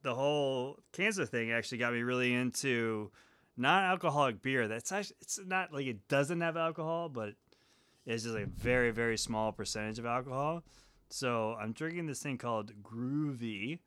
[0.02, 3.10] the whole cancer thing actually got me really into
[3.56, 4.68] non-alcoholic beer.
[4.68, 7.34] That's actually it's not like it doesn't have alcohol, but
[8.06, 10.62] it's just a very very small percentage of alcohol.
[11.08, 13.78] So I'm drinking this thing called Groovy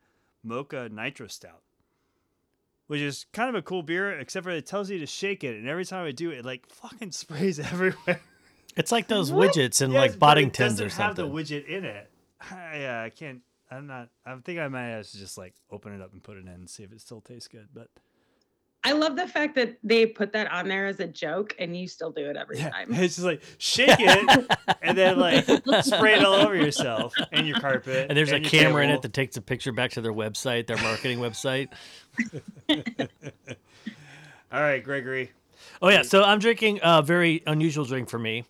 [0.43, 1.61] Mocha Nitro Stout.
[2.87, 5.57] Which is kind of a cool beer, except for it tells you to shake it,
[5.57, 8.21] and every time I do it, it like fucking sprays everywhere.
[8.77, 9.53] It's like those What?
[9.53, 12.09] widgets in like it Boddington's or doesn't have the widget in it.
[12.51, 13.41] Yeah, I can't.
[13.69, 14.09] I'm not.
[14.25, 16.47] I think I might have to just like open it up and put it in
[16.49, 17.67] and see if it still tastes good.
[17.73, 17.89] But
[18.83, 21.87] I love the fact that they put that on there as a joke and you
[21.89, 22.93] still do it every yeah, time.
[22.93, 24.47] it's just like shake it
[24.81, 25.45] and then like
[25.83, 28.05] spray it all over yourself and your carpet.
[28.07, 30.67] and there's a your camera in it that takes a picture back to their website,
[30.67, 31.67] their marketing website.
[34.51, 35.31] All right, Gregory.
[35.81, 38.45] Oh yeah, so I'm drinking a very unusual drink for me.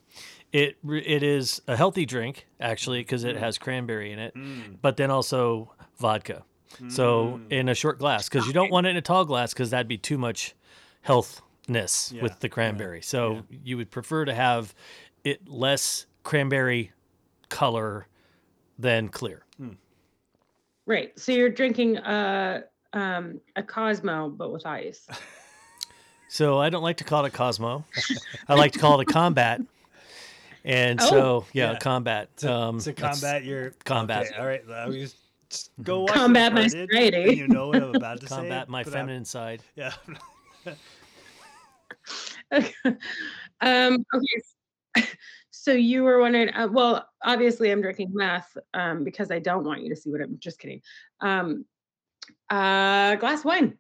[0.54, 4.78] It it is a healthy drink actually because it has cranberry in it, Mm.
[4.82, 6.44] but then also vodka.
[6.90, 7.52] So Mm.
[7.52, 9.88] in a short glass because you don't want it in a tall glass because that'd
[9.88, 10.54] be too much
[11.06, 13.02] healthness Yeah, with the yeah, cranberry.
[13.02, 13.58] So yeah.
[13.64, 14.74] you would prefer to have
[15.24, 16.92] it less cranberry
[17.50, 18.08] color
[18.78, 19.44] than clear.
[20.86, 21.18] Right.
[21.20, 22.64] So you're drinking a
[22.94, 25.08] um a Cosmo but with ice.
[26.30, 27.86] So I don't like to call it a Cosmo.
[28.50, 29.62] I like to call it a combat.
[30.66, 31.10] And Oh.
[31.10, 31.78] so yeah, Yeah.
[31.80, 32.36] combat.
[32.38, 34.26] To, um, to combat your combat.
[34.28, 35.27] Okay, all right, let me just, just
[35.84, 37.36] go watch Combat my Uncharted, sobriety.
[37.38, 38.36] You know what I'm about to say.
[38.36, 39.62] combat my but I'm- feminine side.
[39.76, 39.94] Yeah.
[43.62, 45.08] um okay.
[45.52, 49.82] So you were wondering uh, well obviously I'm drinking meth um because I don't want
[49.84, 50.82] you to see what I'm just kidding.
[51.22, 51.66] Um
[52.50, 53.78] uh glass of wine.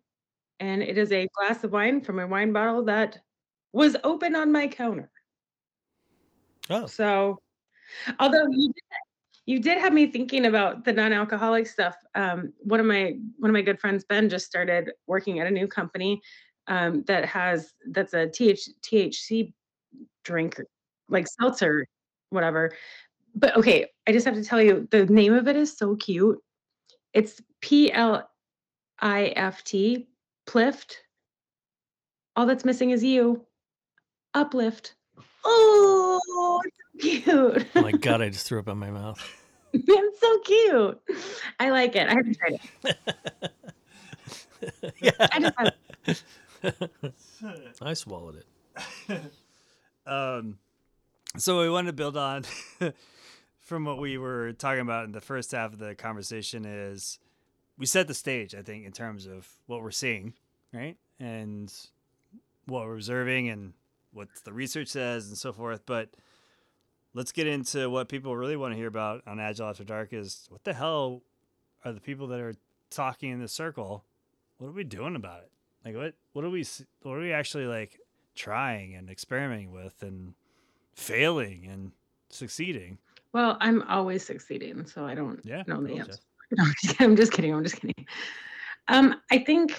[0.59, 3.19] And it is a glass of wine from a wine bottle that
[3.73, 5.11] was open on my counter.
[6.69, 7.39] Oh, So,
[8.19, 8.83] although you did,
[9.47, 11.95] you did have me thinking about the non-alcoholic stuff.
[12.15, 15.51] Um, one of my one of my good friends, Ben, just started working at a
[15.51, 16.21] new company
[16.67, 19.53] um, that has that's a TH, THC
[20.25, 20.61] drink,
[21.07, 21.87] like seltzer,
[22.29, 22.73] whatever.
[23.35, 26.39] But okay, I just have to tell you, the name of it is so cute.
[27.13, 28.29] It's P L
[28.99, 30.09] I F T,
[30.45, 30.97] Plift.
[32.35, 33.45] All that's missing is you.
[34.33, 34.93] Uplift.
[35.45, 37.67] Oh, it's so cute.
[37.75, 38.21] oh my god!
[38.21, 39.21] I just threw up in my mouth.
[39.73, 41.01] it's so cute.
[41.59, 42.07] I like it.
[42.07, 42.97] I haven't tried it.
[44.99, 45.39] yeah, I
[46.05, 46.23] just
[46.61, 49.21] have, I swallowed it.
[50.05, 50.57] um,
[51.37, 52.43] so we want to build on
[53.59, 57.19] from what we were talking about in the first half of the conversation is
[57.77, 60.33] we set the stage, I think, in terms of what we're seeing,
[60.73, 60.97] right?
[61.19, 61.71] And
[62.65, 63.73] what we're observing and
[64.11, 65.81] what the research says and so forth.
[65.85, 66.09] But
[67.13, 70.47] let's get into what people really want to hear about on Agile After Dark is
[70.49, 71.21] what the hell
[71.85, 72.55] are the people that are
[72.89, 74.05] talking in the circle?
[74.57, 75.51] What are we doing about it?
[75.85, 76.65] Like what what are we
[77.03, 77.99] what are we actually like
[78.35, 80.33] trying and experimenting with and
[80.95, 81.91] failing and
[82.29, 82.97] succeeding?
[83.33, 85.63] well, I'm always succeeding, so I don't Yeah.
[85.67, 86.13] know the answer.
[86.51, 87.03] No, I'm just kidding.
[87.03, 87.53] I'm just kidding.
[87.53, 88.05] I'm just kidding.
[88.87, 89.73] Um, I think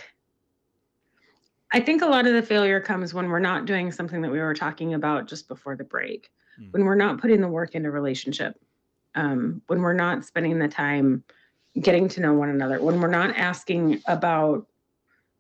[1.73, 4.39] I think a lot of the failure comes when we're not doing something that we
[4.39, 6.31] were talking about just before the break.
[6.61, 6.73] Mm.
[6.73, 8.59] When we're not putting the work into relationship.
[9.15, 11.25] Um, when we're not spending the time
[11.81, 12.81] getting to know one another.
[12.81, 14.67] When we're not asking about,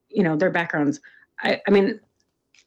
[0.09, 1.01] you know, their backgrounds.
[1.41, 2.01] I, I mean,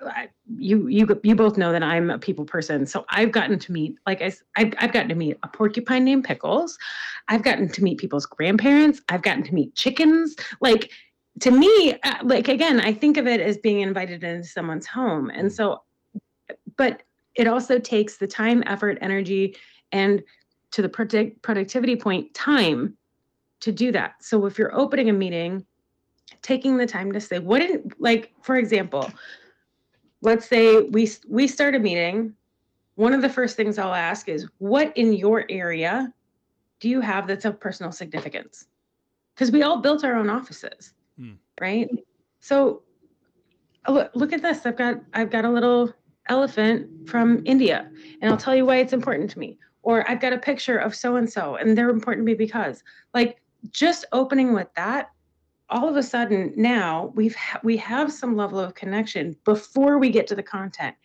[0.06, 3.72] I, you you you both know that I'm a people person, so I've gotten to
[3.72, 6.78] meet like I I've, I've gotten to meet a porcupine named Pickles.
[7.28, 9.02] I've gotten to meet people's grandparents.
[9.10, 10.36] I've gotten to meet chickens.
[10.60, 10.92] Like
[11.40, 15.30] to me, uh, like again, I think of it as being invited into someone's home,
[15.30, 15.84] and so,
[16.78, 17.04] but
[17.36, 19.56] it also takes the time, effort, energy,
[19.92, 20.22] and
[20.72, 22.98] to the product productivity point, time
[23.62, 24.16] to do that.
[24.22, 25.66] So if you're opening a meeting,
[26.42, 29.12] taking the time to say, what did like, for example,
[30.22, 32.34] let's say we we start a meeting.
[32.96, 36.14] One of the first things I'll ask is, what in your area
[36.80, 38.68] do you have that's of personal significance?
[39.34, 40.94] Because we all built our own offices.
[41.62, 41.88] Right?
[42.40, 42.82] So
[43.88, 44.66] look, at this.
[44.66, 45.94] I've got I've got a little
[46.28, 47.90] elephant from India,
[48.22, 49.58] and I'll tell you why it's important to me.
[49.84, 52.84] Or I've got a picture of so and so, and they're important to me because,
[53.14, 53.42] like,
[53.72, 55.10] just opening with that,
[55.70, 60.10] all of a sudden now we've ha- we have some level of connection before we
[60.10, 60.96] get to the content.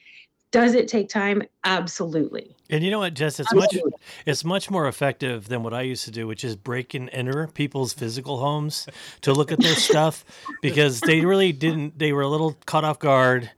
[0.51, 1.43] Does it take time?
[1.65, 2.56] Absolutely.
[2.69, 3.39] And you know what, Jess?
[3.39, 3.77] It's much
[4.25, 7.47] it's much more effective than what I used to do, which is break and enter
[7.49, 8.87] people's physical homes
[9.23, 10.25] to look at their stuff
[10.63, 11.99] because they really didn't.
[11.99, 13.51] They were a little caught off guard.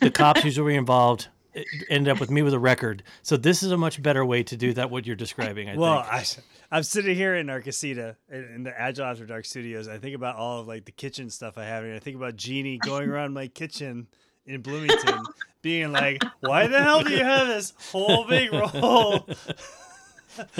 [0.00, 1.28] The cops usually were involved.
[1.54, 3.02] Eh, ended up with me with a record.
[3.22, 4.90] So this is a much better way to do that.
[4.90, 6.44] What you're describing, I well, think.
[6.70, 9.88] I, I'm sitting here in our casita in the Agile After Dark studios.
[9.88, 12.36] I think about all of like the kitchen stuff I have, and I think about
[12.36, 14.08] Jeannie going around my kitchen
[14.46, 15.24] in Bloomington
[15.62, 19.26] being like, why the hell do you have this whole big roll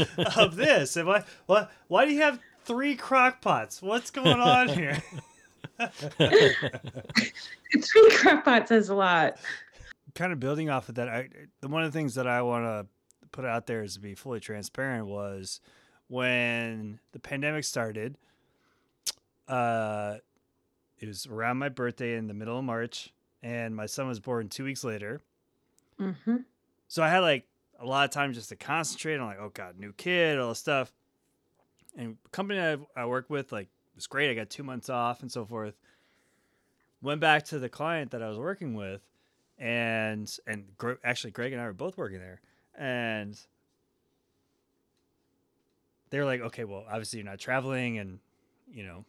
[0.37, 0.97] of this?
[0.97, 3.81] And why, why, why do you have three crock pots?
[3.81, 5.03] What's going on here?
[7.81, 9.37] three crock pots is a lot.
[10.15, 11.29] Kind of building off of that, I,
[11.61, 12.87] one of the things that I want to
[13.31, 15.61] put out there is to be fully transparent was
[16.09, 18.17] when the pandemic started.
[19.47, 20.17] Uh,
[20.99, 23.13] it was around my birthday in the middle of March
[23.43, 25.21] and my son was born two weeks later.
[26.01, 26.37] Mm-hmm.
[26.89, 27.47] So I had like
[27.79, 30.59] a lot of time just to concentrate on like, oh god, new kid, all this
[30.59, 30.93] stuff.
[31.97, 34.31] And company I, I work with, like, was great.
[34.31, 35.75] I got two months off and so forth.
[37.01, 39.01] Went back to the client that I was working with,
[39.59, 40.65] and and
[41.05, 42.41] actually Greg and I were both working there,
[42.77, 43.39] and
[46.11, 48.19] they were like, okay, well, obviously you're not traveling, and
[48.71, 49.05] you know,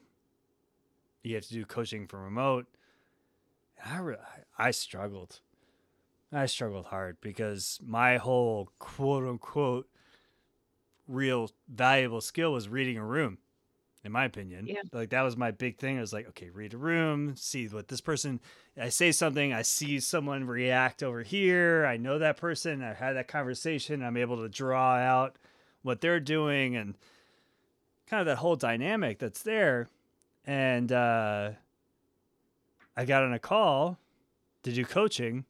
[1.24, 2.68] you have to do coaching from remote.
[3.86, 4.16] I, re-
[4.58, 5.40] I struggled.
[6.32, 9.88] I struggled hard because my whole quote unquote
[11.08, 13.38] real valuable skill was reading a room,
[14.04, 14.68] in my opinion.
[14.68, 14.82] Yeah.
[14.92, 15.98] Like that was my big thing.
[15.98, 18.42] I was like, okay, read a room, see what this person,
[18.80, 21.86] I say something, I see someone react over here.
[21.86, 22.84] I know that person.
[22.84, 24.04] I had that conversation.
[24.04, 25.38] I'm able to draw out
[25.82, 26.96] what they're doing and
[28.10, 29.88] kind of that whole dynamic that's there.
[30.46, 31.52] And, uh,
[32.98, 34.00] I got on a call
[34.64, 35.46] to do coaching.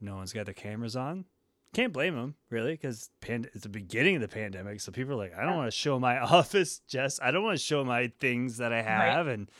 [0.00, 1.26] No one's got their cameras on.
[1.74, 4.80] Can't blame them, really, because pand- it's the beginning of the pandemic.
[4.80, 7.20] So people are like, I don't want to show my office, Jess.
[7.22, 9.26] I don't want to show my things that I have.
[9.26, 9.34] Right.
[9.34, 9.50] And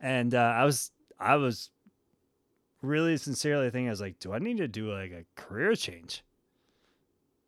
[0.00, 1.70] and uh, I was I was
[2.80, 6.22] really sincerely thinking, I was like, do I need to do like a career change?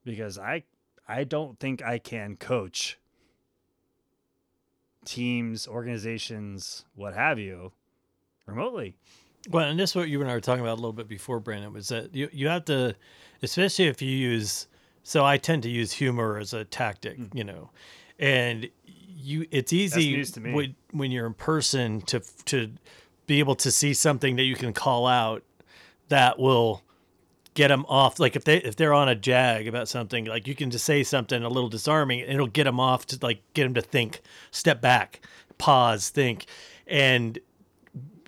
[0.05, 0.65] Because I
[1.07, 2.99] I don't think I can coach
[5.05, 7.73] teams, organizations, what have you,
[8.49, 8.97] remotely.
[9.51, 11.41] Well, and this is what you and I were talking about a little bit before,
[11.41, 12.95] Brandon, was that you, you have to,
[13.43, 14.67] especially if you use,
[15.03, 17.35] so I tend to use humor as a tactic, mm.
[17.35, 17.71] you know,
[18.19, 22.73] and you, it's easy when, when you're in person to, to
[23.27, 25.43] be able to see something that you can call out
[26.09, 26.83] that will
[27.55, 28.19] get them off.
[28.19, 31.03] Like if they, if they're on a jag about something, like you can just say
[31.03, 34.21] something a little disarming and it'll get them off to like get them to think,
[34.51, 35.21] step back,
[35.59, 36.47] pause, think.
[36.87, 37.39] And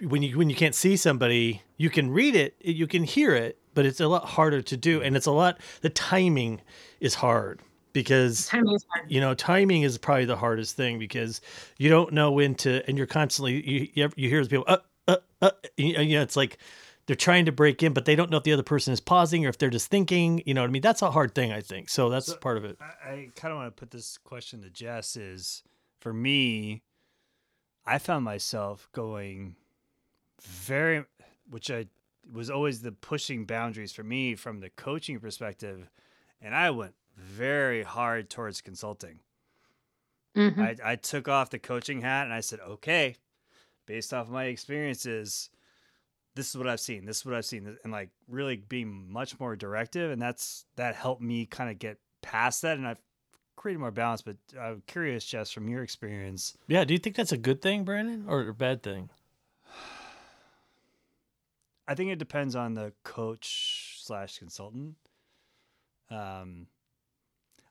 [0.03, 3.59] when you when you can't see somebody, you can read it, you can hear it,
[3.75, 5.61] but it's a lot harder to do, and it's a lot.
[5.83, 6.61] The timing
[7.01, 7.61] is hard
[7.93, 8.67] because hard.
[9.09, 11.41] you know timing is probably the hardest thing because
[11.79, 14.79] you don't know when to, and you're constantly you you hear people uh
[15.09, 16.59] uh uh you know it's like
[17.07, 19.45] they're trying to break in, but they don't know if the other person is pausing
[19.45, 20.43] or if they're just thinking.
[20.47, 20.83] You know what I mean?
[20.83, 21.89] That's a hard thing, I think.
[21.89, 22.79] So that's so part of it.
[22.81, 25.65] I, I kind of want to put this question to Jess is
[26.01, 26.85] for me,
[27.85, 29.57] I found myself going
[30.43, 31.05] very,
[31.49, 31.87] which I
[32.33, 35.89] was always the pushing boundaries for me from the coaching perspective,
[36.41, 39.21] and I went very hard towards consulting.
[40.37, 40.61] Mm-hmm.
[40.61, 43.17] I, I took off the coaching hat and I said, okay,
[43.87, 45.51] based off my experiences,
[46.37, 47.05] this is what I've seen.
[47.05, 50.95] This is what I've seen, and like really being much more directive, and that's that
[50.95, 53.01] helped me kind of get past that, and I've
[53.57, 54.23] created more balance.
[54.23, 56.57] But I'm curious, Jess, from your experience.
[56.69, 59.11] Yeah, do you think that's a good thing, Brandon, or a bad thing?
[61.91, 64.95] I think it depends on the coach slash consultant.
[66.09, 66.69] Um,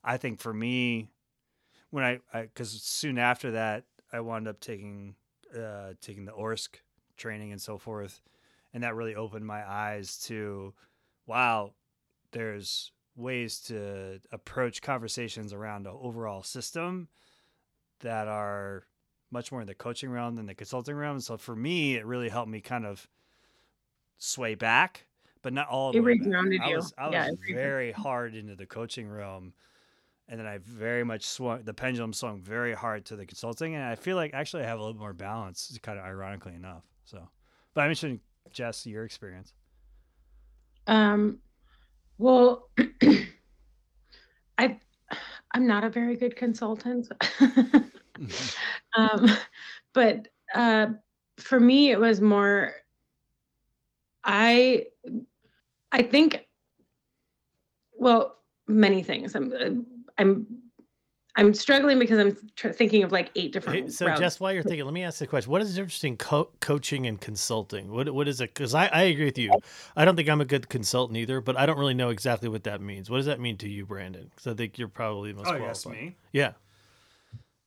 [0.04, 1.08] I think for me,
[1.90, 5.16] when I, because soon after that, I wound up taking,
[5.58, 6.68] uh, taking the ORSC
[7.16, 8.20] training and so forth,
[8.74, 10.74] and that really opened my eyes to
[11.26, 11.72] wow,
[12.34, 17.08] there's ways to approach conversations around the overall system
[18.02, 18.84] that are
[19.32, 21.22] much more in the coaching realm than the consulting realm.
[21.22, 23.08] So for me, it really helped me kind of
[24.20, 25.06] sway back,
[25.42, 26.76] but not all the It regrounded I you.
[26.76, 29.54] was I Yeah, was very hard into the coaching realm,
[30.28, 33.84] and then I very much swung the pendulum swung very hard to the consulting, and
[33.84, 36.84] I feel like actually I have a little more balance, kind of ironically enough.
[37.06, 37.28] So,
[37.74, 39.54] but I'm interested, in, Jess, your experience.
[40.88, 41.40] Um,
[42.18, 42.70] well,
[44.58, 44.80] I
[45.54, 47.08] I'm not a very good consultant.
[48.98, 49.28] um,
[49.94, 50.88] but uh,
[51.38, 52.74] for me, it was more.
[54.30, 54.86] I
[55.92, 56.46] I think.
[57.98, 59.36] Well, many things.
[59.36, 59.70] I'm uh,
[60.20, 60.46] I'm
[61.36, 64.20] I'm struggling because I'm tr- thinking of like eight Hey, different so routes.
[64.20, 66.52] just while you're thinking, let me ask the question: What is the difference between co-
[66.60, 67.92] coaching and consulting?
[67.92, 68.54] What what is it?
[68.54, 69.52] Because I, I agree with you.
[69.96, 72.64] I don't think I'm a good consultant either, but I don't really know exactly what
[72.66, 73.10] that means.
[73.10, 74.30] What does that mean to you, Brandon?
[74.30, 75.68] Because I think you're probably the most Oh, qualified.
[75.68, 76.16] yes, me.
[76.34, 76.52] Yeah.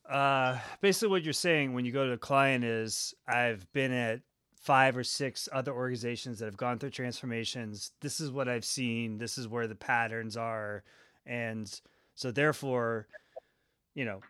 [0.09, 4.21] Uh, basically, what you're saying when you go to the client is, I've been at
[4.63, 7.93] five or six other organizations that have gone through transformations.
[8.01, 9.19] This is what I've seen.
[9.19, 10.85] This is where the patterns are,
[11.27, 11.69] and
[12.15, 13.09] so therefore,
[13.95, 14.21] you know,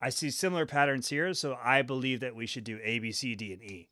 [0.00, 1.32] I see similar patterns here.
[1.34, 3.88] So I believe that we should do A, B, C, D, and E.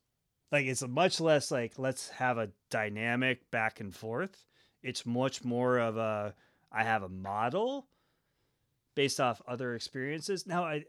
[0.51, 4.45] Like it's much less like let's have a dynamic back and forth.
[4.83, 6.35] It's much more of a
[6.71, 7.87] I have a model
[8.95, 10.47] based off other experiences.
[10.47, 10.85] Now, I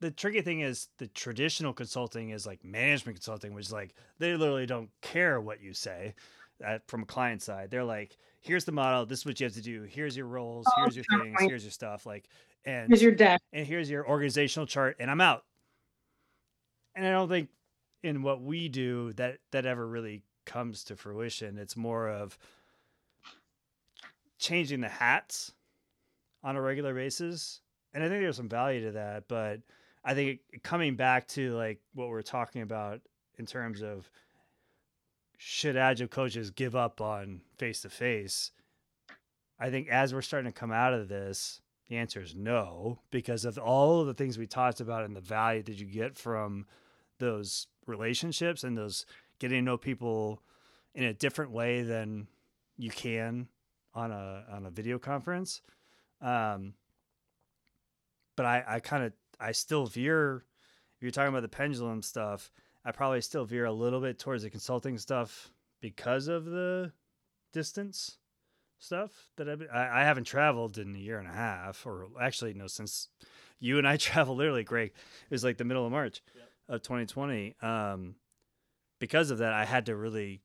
[0.00, 4.36] the tricky thing is the traditional consulting is like management consulting, which is like they
[4.36, 6.14] literally don't care what you say.
[6.60, 9.04] That from a client side, they're like, "Here's the model.
[9.04, 9.82] This is what you have to do.
[9.82, 10.66] Here's your roles.
[10.68, 11.36] Oh, Here's your things.
[11.40, 12.28] Here's your stuff." Like,
[12.64, 13.42] and Here's your deck.
[13.52, 15.44] and here's your organizational chart, and I'm out.
[16.94, 17.50] And I don't think
[18.02, 21.58] in what we do that that ever really comes to fruition.
[21.58, 22.38] It's more of
[24.38, 25.52] changing the hats
[26.42, 27.60] on a regular basis.
[27.92, 29.60] And I think there's some value to that, but
[30.06, 33.00] I think coming back to like what we're talking about
[33.38, 34.08] in terms of
[35.36, 38.52] should agile coaches give up on face to face?
[39.58, 43.44] I think as we're starting to come out of this, the answer is no, because
[43.44, 46.66] of all of the things we talked about and the value that you get from
[47.18, 49.06] those relationships and those
[49.40, 50.40] getting to know people
[50.94, 52.28] in a different way than
[52.78, 53.48] you can
[53.92, 55.62] on a on a video conference.
[56.20, 56.74] Um,
[58.36, 60.44] but I, I kind of I still veer.
[60.96, 62.50] If you're talking about the pendulum stuff,
[62.84, 66.92] I probably still veer a little bit towards the consulting stuff because of the
[67.52, 68.18] distance
[68.78, 72.08] stuff that I've been, I, I haven't traveled in a year and a half, or
[72.20, 73.08] actually no, since
[73.58, 74.88] you and I traveled literally, Greg.
[74.90, 76.22] It was like the middle of March
[76.68, 77.54] of 2020.
[77.62, 78.14] Um,
[78.98, 80.40] because of that, I had to really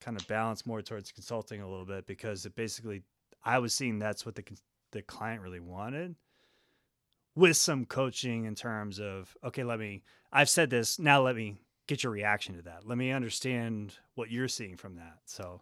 [0.00, 3.02] kind of balance more towards consulting a little bit because it basically
[3.44, 4.44] I was seeing that's what the
[4.92, 6.14] the client really wanted
[7.38, 11.56] with some coaching in terms of okay let me I've said this now let me
[11.86, 15.60] get your reaction to that let me understand what you're seeing from that so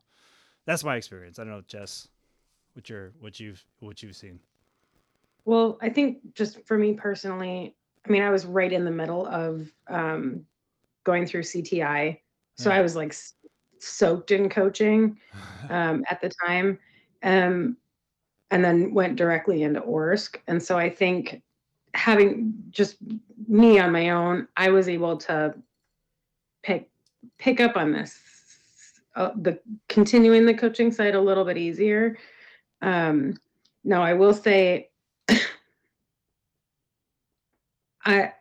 [0.64, 2.08] that's my experience I don't know Jess
[2.72, 4.40] what your what you've what you've seen
[5.44, 9.26] Well, I think just for me personally, I mean, I was right in the middle
[9.26, 10.44] of um,
[11.04, 12.18] going through CTI.
[12.56, 12.76] So Yeah.
[12.76, 13.14] I was like
[13.78, 15.18] soaked in coaching
[15.70, 16.78] um, at the time.
[17.22, 17.76] Um,
[18.50, 20.36] and then went directly into ORSC.
[20.46, 21.42] And so I think
[21.97, 22.97] having just
[23.49, 25.55] me on my own, I was able to
[26.62, 26.88] pick
[27.38, 28.18] pick up on this,
[29.16, 32.16] uh, the continuing the coaching side a little bit easier.
[32.82, 33.36] Um,
[33.84, 34.90] now I will say,
[38.05, 38.32] I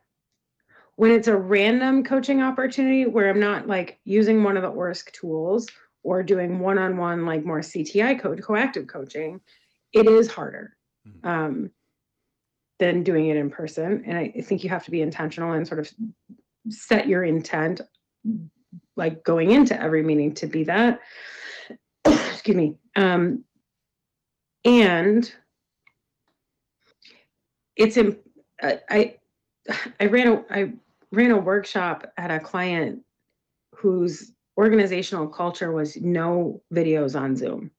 [0.98, 5.12] when it's a random coaching opportunity where I'm not like using one of the ORSC
[5.12, 5.68] tools
[6.04, 9.42] or doing one-on-one like more CTI code coactive coaching,
[9.92, 10.76] it is harder
[11.08, 11.26] Mhm.
[11.26, 11.72] um,
[12.80, 14.04] than doing it in person.
[14.06, 15.92] And I, think you have to be intentional and sort of
[16.70, 17.82] set your intent
[18.96, 21.00] like going into every meeting to be that.
[22.06, 22.76] Excuse me.
[22.96, 23.44] Um,
[24.64, 25.32] and
[27.76, 28.18] it's in,
[28.62, 29.16] I
[30.00, 30.72] I ran a I
[31.12, 33.02] ran a workshop at a client
[33.76, 37.72] whose organizational culture was no videos on Zoom.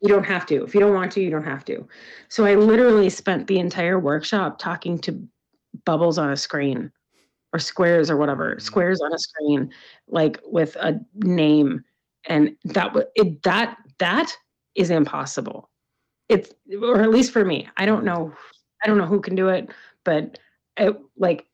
[0.00, 0.64] You don't have to.
[0.64, 1.86] If you don't want to, you don't have to.
[2.28, 5.28] So I literally spent the entire workshop talking to
[5.84, 6.92] bubbles on a screen
[7.52, 8.60] or squares or whatever, Mm.
[8.62, 9.72] squares on a screen,
[10.06, 11.84] like with a name.
[12.26, 14.36] And that was it that that
[14.74, 15.70] is impossible.
[16.28, 17.68] It's or at least for me.
[17.76, 18.32] I don't know
[18.84, 19.70] I don't know who can do it,
[20.04, 20.38] but
[20.76, 21.46] it, like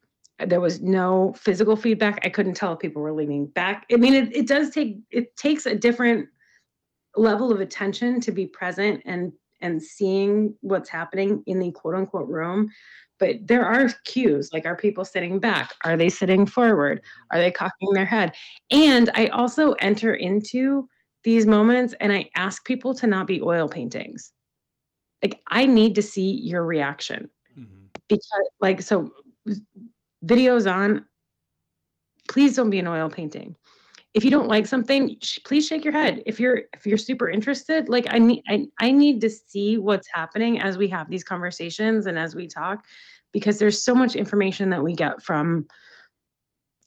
[0.44, 2.18] there was no physical feedback.
[2.24, 3.86] I couldn't tell if people were leaning back.
[3.90, 6.28] I mean, it, it does take it takes a different
[7.16, 12.28] level of attention to be present and and seeing what's happening in the quote unquote
[12.28, 12.70] room.
[13.18, 15.72] But there are cues like are people sitting back?
[15.84, 17.00] Are they sitting forward?
[17.30, 18.34] Are they cocking their head?
[18.70, 20.88] And i also enter into
[21.22, 24.32] these moments and i ask people to not be oil paintings.
[25.22, 27.30] Like i need to see your reaction.
[27.58, 27.86] Mm-hmm.
[28.08, 29.12] because like so
[30.24, 31.04] videos on
[32.28, 33.54] please don't be an oil painting
[34.14, 36.22] if you don't like something sh- please shake your head.
[36.24, 40.08] If you're if you're super interested like i need I, I need to see what's
[40.12, 42.84] happening as we have these conversations and as we talk
[43.32, 45.66] because there's so much information that we get from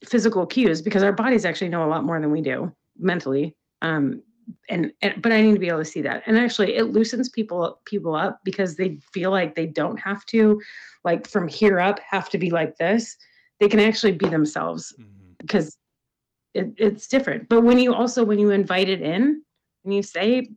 [0.05, 4.21] physical cues because our bodies actually know a lot more than we do mentally um
[4.69, 6.23] and, and but i need to be able to see that.
[6.25, 10.61] And actually it loosens people people up because they feel like they don't have to
[11.03, 13.17] like from here up have to be like this.
[13.59, 15.33] They can actually be themselves mm-hmm.
[15.39, 15.77] because
[16.57, 17.47] it, it's different.
[17.47, 19.43] But when you also when you invite it in
[19.85, 20.49] and you say,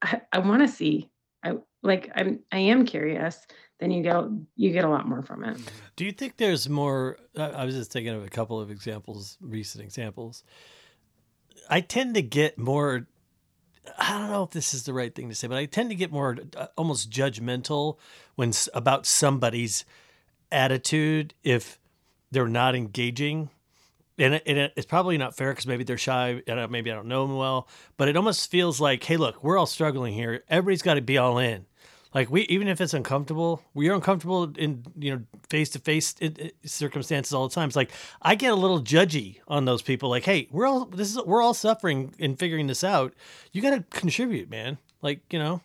[0.00, 1.10] I, I want to see,
[1.42, 3.44] I like I'm I am curious,
[3.80, 4.16] then you get
[4.56, 5.58] you get a lot more from it.
[5.96, 7.18] Do you think there's more?
[7.36, 10.44] I was just thinking of a couple of examples, recent examples.
[11.68, 13.08] I tend to get more.
[13.98, 15.96] I don't know if this is the right thing to say, but I tend to
[15.96, 17.96] get more uh, almost judgmental
[18.36, 19.84] when about somebody's
[20.52, 21.78] attitude if
[22.30, 23.50] they're not engaging
[24.18, 27.08] and, it, and it's probably not fair because maybe they're shy and maybe I don't
[27.08, 30.42] know them well, but it almost feels like, hey, look, we're all struggling here.
[30.48, 31.66] Everybody's got to be all in.
[32.14, 36.14] Like we, even if it's uncomfortable, we are uncomfortable in you know face to face
[36.64, 37.68] circumstances all the time.
[37.68, 37.90] It's like
[38.22, 40.08] I get a little judgy on those people.
[40.08, 43.12] Like, hey, we're all this is we're all suffering in figuring this out.
[43.52, 44.78] You got to contribute, man.
[45.02, 45.60] Like you know.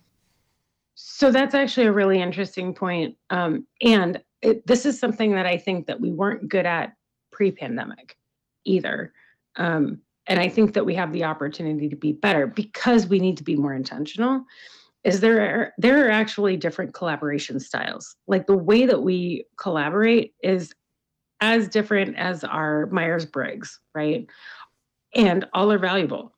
[0.95, 3.15] So that's actually a really interesting point.
[3.29, 6.93] Um, and it, this is something that I think that we weren't good at
[7.31, 8.15] pre-pandemic
[8.65, 9.13] either.
[9.55, 13.37] Um, and I think that we have the opportunity to be better because we need
[13.37, 14.45] to be more intentional.
[15.03, 18.15] Is there are, there are actually different collaboration styles.
[18.27, 20.73] Like the way that we collaborate is
[21.41, 24.25] as different as our Myers Briggs, right?
[25.13, 26.33] And all are valuable,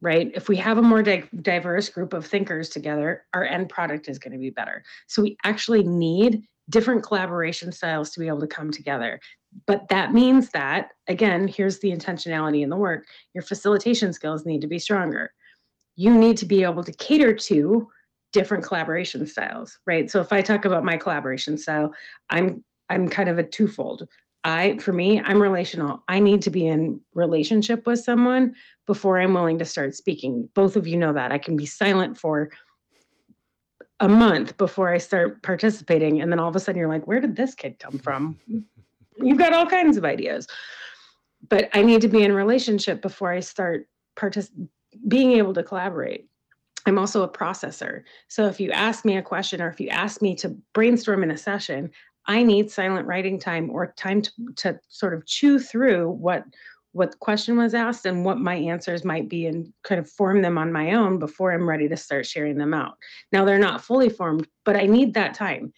[0.00, 0.32] right?
[0.34, 4.18] If we have a more di- diverse group of thinkers together, our end product is
[4.18, 4.82] going to be better.
[5.06, 9.20] So we actually need different collaboration styles to be able to come together
[9.66, 14.60] but that means that again here's the intentionality in the work your facilitation skills need
[14.60, 15.32] to be stronger.
[15.94, 17.88] You need to be able to cater to
[18.32, 20.10] different collaboration styles right?
[20.10, 21.92] So if i talk about my collaboration style
[22.30, 24.08] i'm i'm kind of a twofold.
[24.44, 26.02] I for me i'm relational.
[26.08, 28.54] I need to be in relationship with someone
[28.86, 30.48] before i'm willing to start speaking.
[30.54, 31.30] Both of you know that.
[31.32, 32.50] I can be silent for
[34.00, 37.20] a month before i start participating and then all of a sudden you're like where
[37.20, 38.36] did this kid come from
[39.22, 40.46] you've got all kinds of ideas.
[41.48, 44.68] But i need to be in relationship before i start partic-
[45.08, 46.28] being able to collaborate.
[46.84, 48.02] I'm also a processor.
[48.28, 51.30] So if you ask me a question or if you ask me to brainstorm in
[51.30, 51.90] a session
[52.26, 56.44] i need silent writing time or time to, to sort of chew through what
[56.92, 60.58] what question was asked and what my answers might be and kind of form them
[60.58, 62.98] on my own before I'm ready to start sharing them out.
[63.32, 65.72] Now they're not fully formed, but I need that time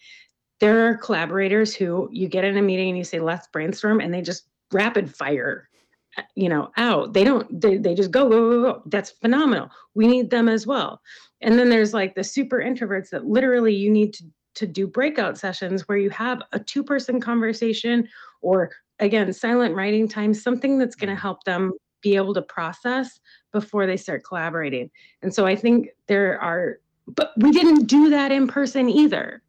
[0.59, 4.13] there are collaborators who you get in a meeting and you say let's brainstorm and
[4.13, 5.69] they just rapid fire
[6.17, 7.13] uh, you know out.
[7.13, 8.81] They don't they, they just go, go go go.
[8.85, 9.69] That's phenomenal.
[9.93, 11.01] We need them as well.
[11.41, 14.23] And then there's like the super introverts that literally you need to
[14.55, 18.07] to do breakout sessions where you have a two person conversation
[18.41, 21.21] or again silent writing time something that's going to mm.
[21.21, 23.19] help them be able to process
[23.51, 24.89] before they start collaborating.
[25.21, 29.41] And so i think there are but we didn't do that in person either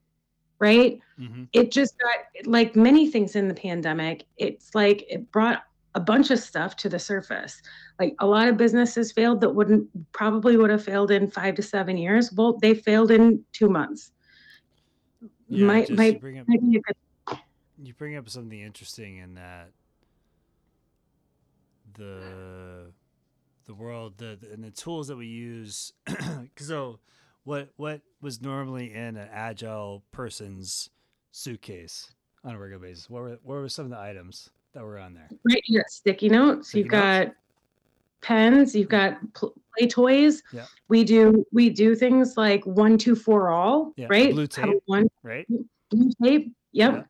[0.59, 1.01] right?
[1.19, 1.45] Mm-hmm.
[1.53, 5.63] It just got like many things in the pandemic, it's like it brought
[5.95, 7.61] a bunch of stuff to the surface.
[7.99, 11.63] Like a lot of businesses failed that wouldn't probably would have failed in five to
[11.63, 12.31] seven years.
[12.33, 14.13] Well, they failed in two months.
[15.49, 16.47] Yeah, my, my, bring up,
[17.83, 19.71] you bring up something interesting in that
[21.95, 22.93] the
[23.67, 25.93] the world the, and the tools that we use
[26.59, 26.99] so
[27.47, 30.91] what what was normally in an agile person's
[31.31, 32.13] suitcase
[32.45, 33.09] on a regular basis?
[33.09, 35.29] What were what were some of the items that were on there?
[35.49, 36.69] Right, you got sticky notes.
[36.69, 37.29] Sticky you've notes.
[37.29, 37.35] got
[38.21, 38.75] pens.
[38.75, 39.47] You've got mm-hmm.
[39.79, 40.43] play toys.
[40.53, 40.67] Yeah.
[40.89, 43.93] We do we do things like one two four all.
[43.97, 44.09] Yeah.
[44.11, 44.33] Right.
[44.33, 44.83] Blue tape.
[44.87, 45.47] One right.
[45.91, 46.53] Blue tape.
[46.73, 46.95] Yep.
[46.95, 47.03] Yeah.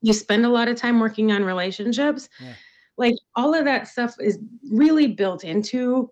[0.00, 2.30] You spend a lot of time working on relationships.
[2.40, 2.54] Yeah.
[2.96, 4.38] Like all of that stuff is
[4.70, 6.10] really built into.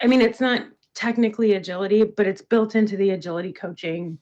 [0.00, 0.62] I mean, it's not
[0.94, 4.18] technically agility, but it's built into the agility coaching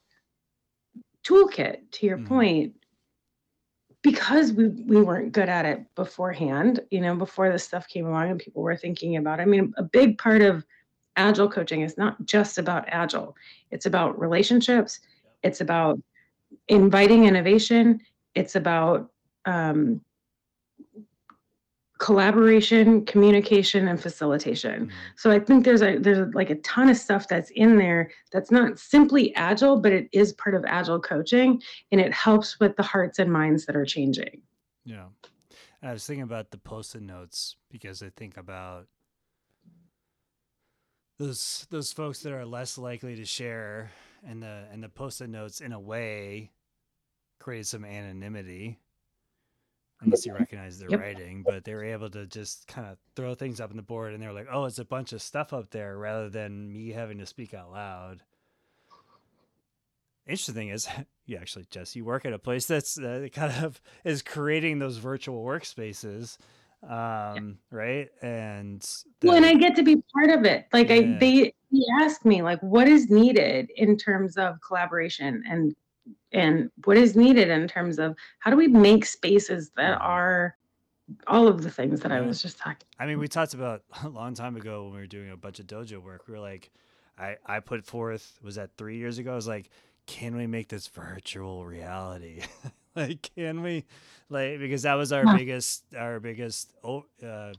[1.27, 2.29] toolkit, to your mm-hmm.
[2.29, 2.75] point,
[4.03, 8.31] because we, we weren't good at it beforehand, you know, before this stuff came along
[8.31, 9.43] and people were thinking about it.
[9.43, 10.65] I mean, a big part of
[11.17, 13.37] agile coaching is not just about agile.
[13.71, 15.01] It's about relationships.
[15.43, 16.01] It's about
[16.69, 18.01] inviting innovation.
[18.35, 19.11] It's about
[19.45, 20.01] um,
[21.99, 24.87] collaboration, communication, and facilitation.
[24.87, 24.93] Mhm.
[25.17, 28.51] So I think there's a there's like a ton of stuff that's in there that's
[28.51, 31.61] not simply agile, but it is part of agile coaching,
[31.93, 34.43] and it helps with the hearts and minds that are changing.
[34.85, 35.07] Yeah.
[35.83, 38.89] I was thinking about the post-it notes because I think about
[41.19, 43.91] those those folks that are less likely to share
[44.25, 46.51] and the and the post-it notes in a way
[47.41, 48.79] create some anonymity
[50.01, 51.01] unless you recognize their Yep.
[51.01, 54.15] writing but they were able to just kind of throw things up on the board
[54.15, 56.91] and they were like oh it's a bunch of stuff up there rather than me
[56.91, 58.23] having to speak out loud
[60.27, 60.89] interesting thing is
[61.27, 64.99] you actually jess you work at a place that's uh, kind of is creating those
[64.99, 66.39] virtual workspaces
[66.89, 68.89] um right and
[69.25, 70.67] Well, and I get to be part of it.
[70.73, 70.95] Like Yeah.
[70.95, 75.75] I they he asked me like what is needed in terms of collaboration and
[76.33, 80.05] and what is needed in terms of how do we make spaces that Mhm.
[80.05, 80.57] are
[81.27, 82.87] all of the things that I was just talking.
[82.99, 85.59] I mean, we talked about a long time ago when we were doing a bunch
[85.59, 86.27] of dojo work.
[86.29, 86.71] We were like,
[87.19, 89.33] I, I put forth, was that three years ago?
[89.33, 89.71] I was like,
[90.07, 92.43] can we make this virtual reality?
[92.95, 93.85] like, can we,
[94.29, 97.53] like, because that was our biggest, our biggest uh,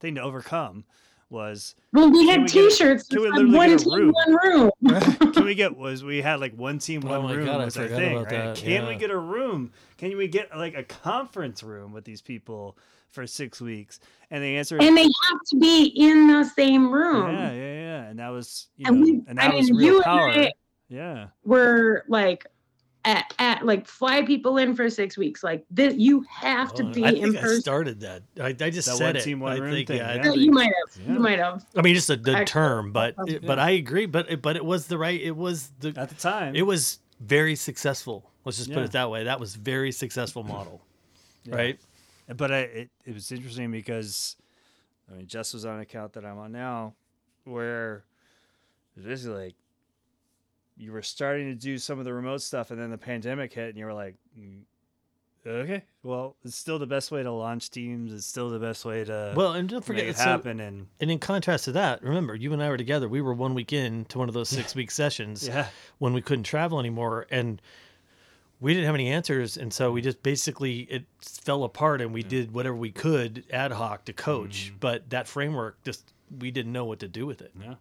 [0.00, 0.84] thing to overcome
[1.28, 3.08] was, Well, we had we get a- T-shirts.
[3.08, 4.70] can we that one team, room?" one room.
[5.32, 7.64] can we get, was we had like one team, Oh one my room God, I
[7.64, 8.54] was our thing, about right?
[8.54, 9.72] that, Can we get a room?
[9.98, 12.76] Can we get like a conference room with these people
[13.10, 13.98] for six weeks?
[14.30, 17.30] And the answer and they have to be in the same room.
[17.32, 18.02] Yeah, yeah, yeah.
[18.04, 20.04] And that was, you And know, we- and I that was mean, real you and
[20.04, 20.28] power.
[20.30, 20.52] I-
[20.88, 21.26] yeah.
[21.44, 22.46] We're like
[23.06, 25.42] at, at like fly people in for six weeks.
[25.42, 27.60] Like this, you have to Oh, be I in think I person.
[27.62, 28.22] started that.
[28.38, 29.22] I, I just That said one it.
[29.22, 30.22] team, one I room think, thing, yeah, I yeah.
[30.22, 31.06] No, think- you might have.
[31.06, 31.12] Yeah.
[31.14, 31.64] You might have.
[31.76, 33.58] I mean, just a good term, but it- but.
[33.58, 34.06] I agree.
[34.06, 35.18] But it, but it was the right.
[35.20, 35.94] It was the.
[35.96, 36.54] At the time.
[36.54, 38.30] It was very successful.
[38.44, 39.24] Let's just put it that way.
[39.24, 40.80] That was very successful model,
[41.44, 41.54] Yeah.
[41.56, 41.80] right?
[42.36, 44.36] But I, it, it was interesting because,
[45.10, 46.94] I mean, Jess was on an account that I'm on now
[47.44, 48.04] where
[48.96, 49.54] it was basically like
[50.76, 53.68] you were starting to do some of the remote stuff and then the pandemic hit
[53.70, 54.60] and you were like, "Mm,
[55.46, 58.12] okay, well, it's still the best way to launch teams.
[58.12, 60.60] It's still the best way to Well, and don't forget, it so, happen.
[60.60, 63.08] And and in contrast to that, remember, you and I were together.
[63.08, 65.68] We were one week in to one of those six week sessions yeah,
[65.98, 67.62] when we couldn't travel anymore, and
[68.60, 72.22] we didn't have any answers, and so we just basically it fell apart, and we
[72.22, 74.76] did whatever we could ad hoc to coach, Mm-hmm.
[74.80, 77.52] but that framework just we didn't know what to do with it.
[77.60, 77.74] yeah,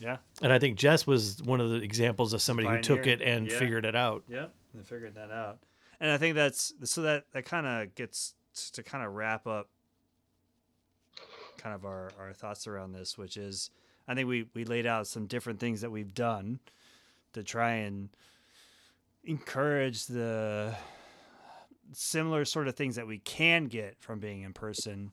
[0.00, 0.16] yeah.
[0.42, 3.46] And I think Jess was one of the examples of somebody who took it and
[3.46, 3.58] Yeah.
[3.58, 4.24] figured it out.
[4.28, 4.46] Yeah.
[4.74, 5.58] they figured that out,
[6.00, 8.34] and I think that's so that that kind of gets
[8.72, 9.68] to kind of wrap up
[11.58, 13.70] kind of our our thoughts around this, which is
[14.08, 16.58] I think we we laid out some different things that we've done
[17.34, 18.08] to try and
[19.24, 20.74] encourage the
[21.92, 25.12] similar sort of things that we can get from being in person.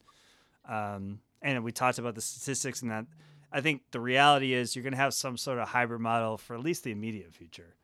[0.67, 3.05] Um, and we talked about the statistics and that.
[3.51, 6.55] I think the reality is you're going to have some sort of hybrid model for
[6.55, 7.75] at least the immediate future.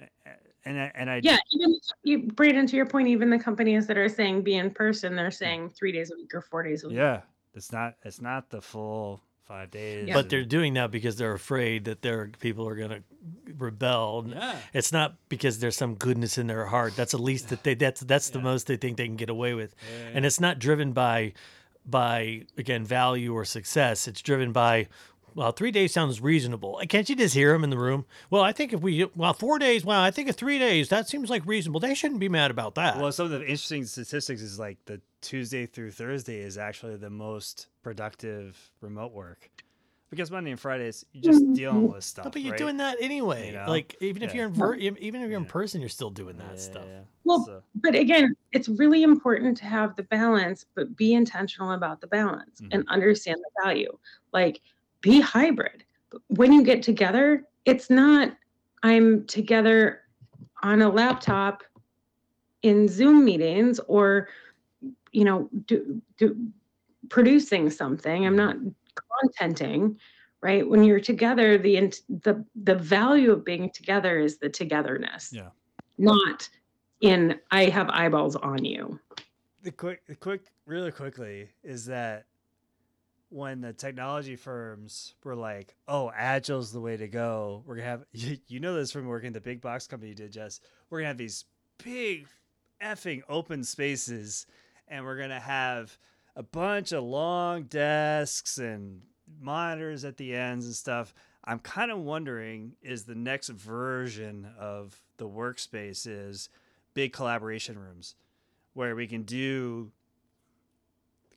[0.00, 0.36] A- a-
[0.66, 3.96] And I, and I Yeah, even you, Braden, to your point, even the companies that
[3.98, 6.88] are saying be in person, they're saying three days a week or four days a
[6.88, 6.96] week.
[6.96, 7.20] yeah,
[7.54, 10.08] it's not it's not the full five days.
[10.08, 10.14] Yeah.
[10.14, 13.02] But they're doing that because they're afraid that their people are going to
[13.58, 14.24] rebel.
[14.26, 16.96] yeah, It's not because there's some goodness in their heart.
[16.96, 19.52] That's the least that they that's that's the most they think they can get away
[19.52, 19.74] with.
[19.82, 21.34] yeah, And it's not driven by
[21.86, 24.08] by again value or success.
[24.08, 24.88] It's driven by
[25.34, 26.80] well, three days sounds reasonable.
[26.88, 28.06] Can't you just hear them in the room?
[28.30, 31.08] Well, I think if we well four days, well, I think if three days, that
[31.08, 31.80] seems like reasonable.
[31.80, 32.98] They shouldn't be mad about that.
[32.98, 37.10] Well, some of the interesting statistics is like the Tuesday through Thursday is actually the
[37.10, 39.50] most productive remote work
[40.14, 42.24] because Monday and Fridays you're just dealing with stuff.
[42.26, 42.58] No, but you're right?
[42.58, 43.48] doing that anyway.
[43.48, 43.64] You know?
[43.68, 46.52] Like even if you're in ver- even if you're in person, you're still doing that
[46.54, 46.84] Yeah, stuff.
[46.86, 47.00] yeah, yeah.
[47.24, 52.00] Well, So- But again, it's really important to have the balance, but be intentional about
[52.00, 52.68] the balance Mhm.
[52.72, 53.96] and understand the value.
[54.32, 54.60] Like
[55.00, 55.84] be hybrid.
[56.28, 58.36] When you get together, it's not
[58.82, 60.02] I'm together
[60.62, 61.62] on a laptop
[62.62, 64.28] in Zoom meetings or
[65.12, 66.36] you know do, do
[67.08, 68.26] producing something.
[68.26, 68.56] I'm not
[69.20, 69.98] contenting,
[70.42, 70.68] right?
[70.68, 75.30] When you're together, the the the value of being together is the togetherness.
[75.32, 75.48] Yeah.
[75.98, 76.48] Not
[77.00, 78.98] in I have eyeballs on you.
[79.62, 82.26] the quick, the quick, really quickly is that
[83.30, 88.04] when the technology firms were like, "Oh, agile's the way to go," we're gonna have
[88.12, 90.60] you, you know this from working the big box company you did, Jess.
[90.88, 91.44] We're gonna have these
[91.82, 92.26] big
[92.82, 94.46] effing open spaces,
[94.88, 95.96] and we're gonna have
[96.36, 99.00] a bunch of long desks and
[99.40, 101.14] monitors at the ends and stuff.
[101.44, 106.48] I'm kind of wondering is the next version of the workspace is
[106.94, 108.14] big collaboration rooms
[108.72, 109.90] where we can do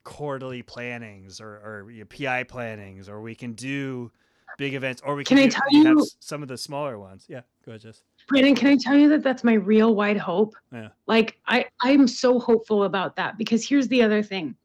[0.04, 4.10] quarterly plannings or, or you know, PI plannings, or we can do
[4.58, 7.26] big events, or we Can can, I tell have you- some of the smaller ones.
[7.28, 8.02] Yeah, go ahead, Jess.
[8.28, 10.56] Brandon, can I tell you that that's my real wide hope?
[10.72, 10.90] Yeah.
[11.06, 14.56] Like I, I'm so hopeful about that because here's the other thing: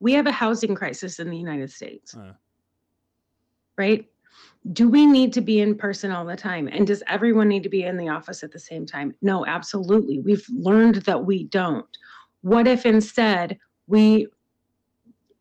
[0.00, 2.32] we have a housing crisis in the United States, Uh.
[3.76, 4.06] right?
[4.72, 6.68] Do we need to be in person all the time?
[6.68, 9.14] And does everyone need to be in the office at the same time?
[9.22, 10.20] No, absolutely.
[10.20, 11.86] We've learned that we don't.
[12.42, 14.28] What if instead we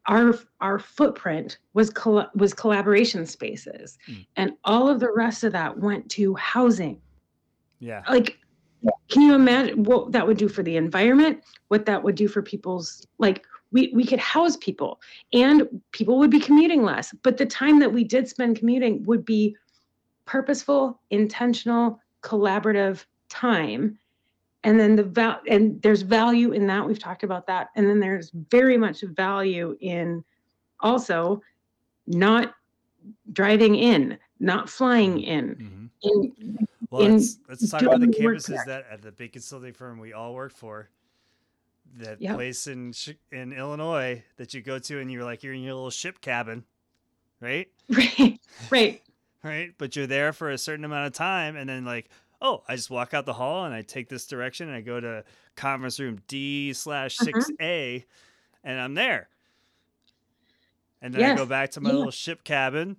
[0.07, 4.25] our our footprint was colla- was collaboration spaces Mm.
[4.37, 7.01] and all of the rest of that went to housing
[7.79, 8.39] Yeah, like
[9.09, 12.41] can you imagine what that would do for the environment what that would do for
[12.41, 14.99] people's like we we could house people
[15.34, 19.26] and people would be commuting less but the time that we did spend commuting would
[19.26, 19.55] be
[20.26, 23.97] purposeful intentional collaborative time.
[24.63, 26.86] And then the val and there's value in that.
[26.86, 27.70] We've talked about that.
[27.76, 30.24] And then there's very much value in
[30.82, 31.41] also
[32.05, 32.53] not
[33.32, 35.55] driving in not flying in.
[35.55, 39.74] Hmm in Well, in let's, let's talk about the campuses that at the big consulting
[39.74, 40.89] firm we all work for.
[41.95, 42.35] That Yep.
[42.35, 42.93] place in
[43.31, 46.63] in Illinois that you go to, and you're like you're in your little ship cabin,
[47.41, 47.67] right?
[47.89, 49.01] right right
[49.43, 49.73] right?
[49.77, 52.09] But you're there for a certain amount of time, and then like,
[52.41, 54.99] oh, I just walk out the hall and I take this direction, and I go
[54.99, 55.23] to
[55.55, 57.25] conference room D slash uh-huh.
[57.25, 58.05] six A,
[58.63, 59.29] and I'm there.
[61.01, 61.95] And then I go back to my yeah.
[61.95, 62.97] little ship cabin,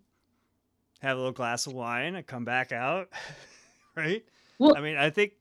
[1.01, 3.09] have a little glass of wine, I come back out,
[3.97, 4.25] right?
[4.59, 5.33] Well, I mean, I think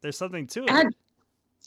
[0.00, 0.70] there's something to it.
[0.70, 0.86] add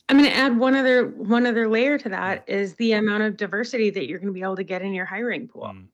[0.10, 3.38] i'm going to add one other one other layer to that is the amount of
[3.38, 5.88] diversity that you're going to be able to get in your hiring pool Mm,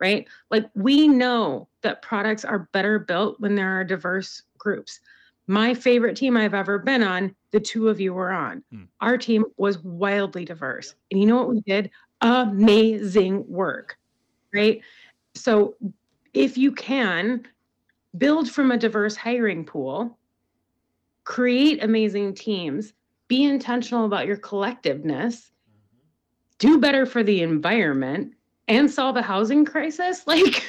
[0.00, 0.26] right?
[0.50, 5.00] Like we know that products are better built when there are diverse groups.
[5.46, 8.62] My favorite team i've ever been on the two of you were on.
[8.70, 8.84] Hmm.
[9.00, 10.94] our team was wildly diverse.
[11.10, 11.90] And you know what we did?
[12.20, 13.96] Amazing work
[14.54, 14.80] right?
[15.34, 15.74] So
[16.32, 17.46] if you can
[18.16, 20.16] build from a diverse hiring pool
[21.24, 22.92] create amazing teams
[23.28, 25.98] be intentional about your collectiveness mm-hmm.
[26.58, 28.32] do better for the environment
[28.68, 30.64] and solve a housing crisis like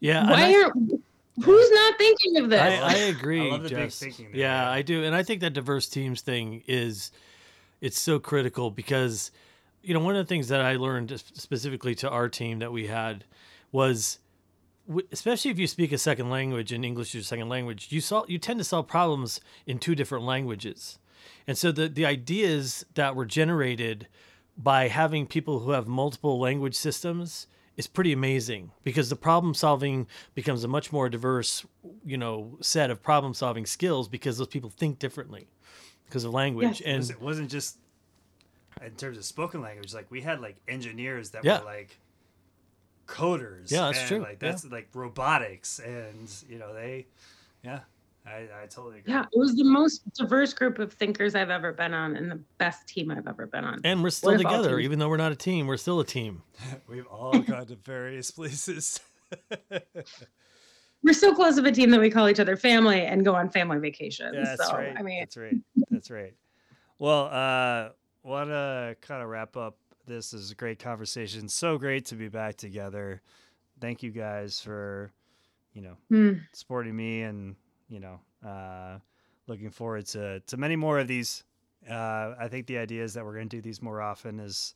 [0.00, 1.02] Yeah, why I- aren't
[1.44, 3.50] who's not thinking of this I, I agree.
[3.50, 3.98] love the big Jess.
[3.98, 4.70] thinking there, Yeah, yeah.
[4.70, 7.10] I do, and I think that diverse teams thing is
[7.80, 9.32] it's so critical because
[9.82, 12.86] you know one of the things that I learned specifically to our team that we
[12.86, 13.24] had
[13.72, 14.20] was
[15.10, 18.30] especially if you speak a second language and English is your second language, you solve
[18.30, 20.98] you tend to solve problems in two different languages,
[21.46, 24.06] and so the the ideas that were generated
[24.56, 27.46] by having people who have multiple language systems
[27.76, 31.66] is pretty amazing because the problem solving becomes a much more diverse
[32.04, 35.48] you know set of problem solving skills because those people think differently
[36.06, 37.10] because of language Yes.
[37.10, 37.78] And it wasn't just
[38.84, 39.94] in terms of spoken language.
[39.94, 41.60] Like we had like engineers that Yeah.
[41.60, 41.98] were like
[43.06, 43.70] coders.
[43.70, 44.18] Yeah, that's and, true.
[44.20, 44.50] Like Yeah.
[44.50, 47.06] that's like robotics, and you know they,
[47.62, 47.80] yeah,
[48.26, 49.12] I, I totally agree.
[49.12, 52.40] yeah it was the most diverse group of thinkers i've ever been on and the
[52.58, 55.16] best team i've ever been on and we're still if all together even though we're
[55.16, 56.42] not a team we're still a team
[56.88, 59.00] We've all gone to various places.
[61.02, 63.50] we're so close of a team that we call each other family and go on
[63.50, 64.94] family vacations Yeah, that's so right.
[64.96, 65.56] i mean that's right.
[65.90, 66.34] That's right.
[66.98, 67.90] Well, uh,
[68.22, 69.76] want to kind of wrap up.
[70.06, 71.48] This is a great conversation.
[71.48, 73.22] So great to be back together.
[73.80, 75.10] Thank you guys for,
[75.72, 77.56] you know, hmm, supporting me and
[77.88, 78.98] you know uh,
[79.46, 81.44] looking forward to to many more of these.
[81.88, 84.74] Uh, i think the idea is that we're going to do these more often as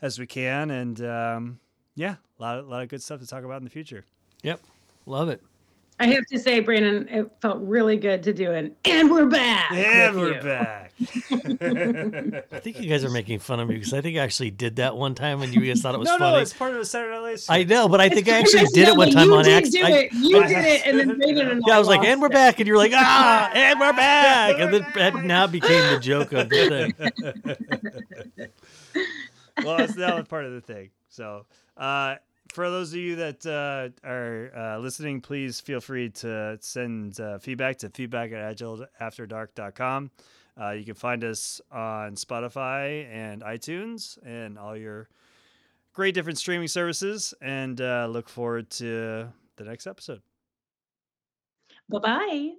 [0.00, 1.60] as we can and um,
[1.94, 4.06] yeah a lot, of, lot of good stuff to talk about in the future.
[4.42, 4.60] Yep.
[5.04, 5.42] Love it
[6.00, 9.70] i have to say brandon it felt really good to do it and we're back
[9.70, 10.42] and we're you.
[10.42, 10.92] back
[12.52, 14.76] i think you guys are making fun of me because i think i actually did
[14.76, 16.78] that one time and you guys thought it was no funny no it's part of
[16.78, 19.14] the saturday night Live i know but i think i actually did it one professional,
[19.14, 20.12] time you on did accident do I- it.
[20.14, 22.58] You I- did it, and then Brandon and yeah, I was like, and we're back,
[22.58, 26.48] and you're like, ah, and we're back, and then that now became the joke of
[26.48, 26.92] the
[28.36, 28.48] thing.
[29.64, 30.90] well, it's now part of the thing.
[31.08, 31.46] So,
[31.76, 32.16] uh,
[32.50, 37.38] for those of you that uh, are uh, listening, please feel free to send uh,
[37.38, 40.10] feedback to feedback at agileafterdark.com.
[40.60, 45.08] Uh, you can find us on Spotify and iTunes and all your
[45.92, 47.32] great different streaming services.
[47.40, 50.22] And uh, look forward to the next episode.
[51.88, 52.50] Bye bye.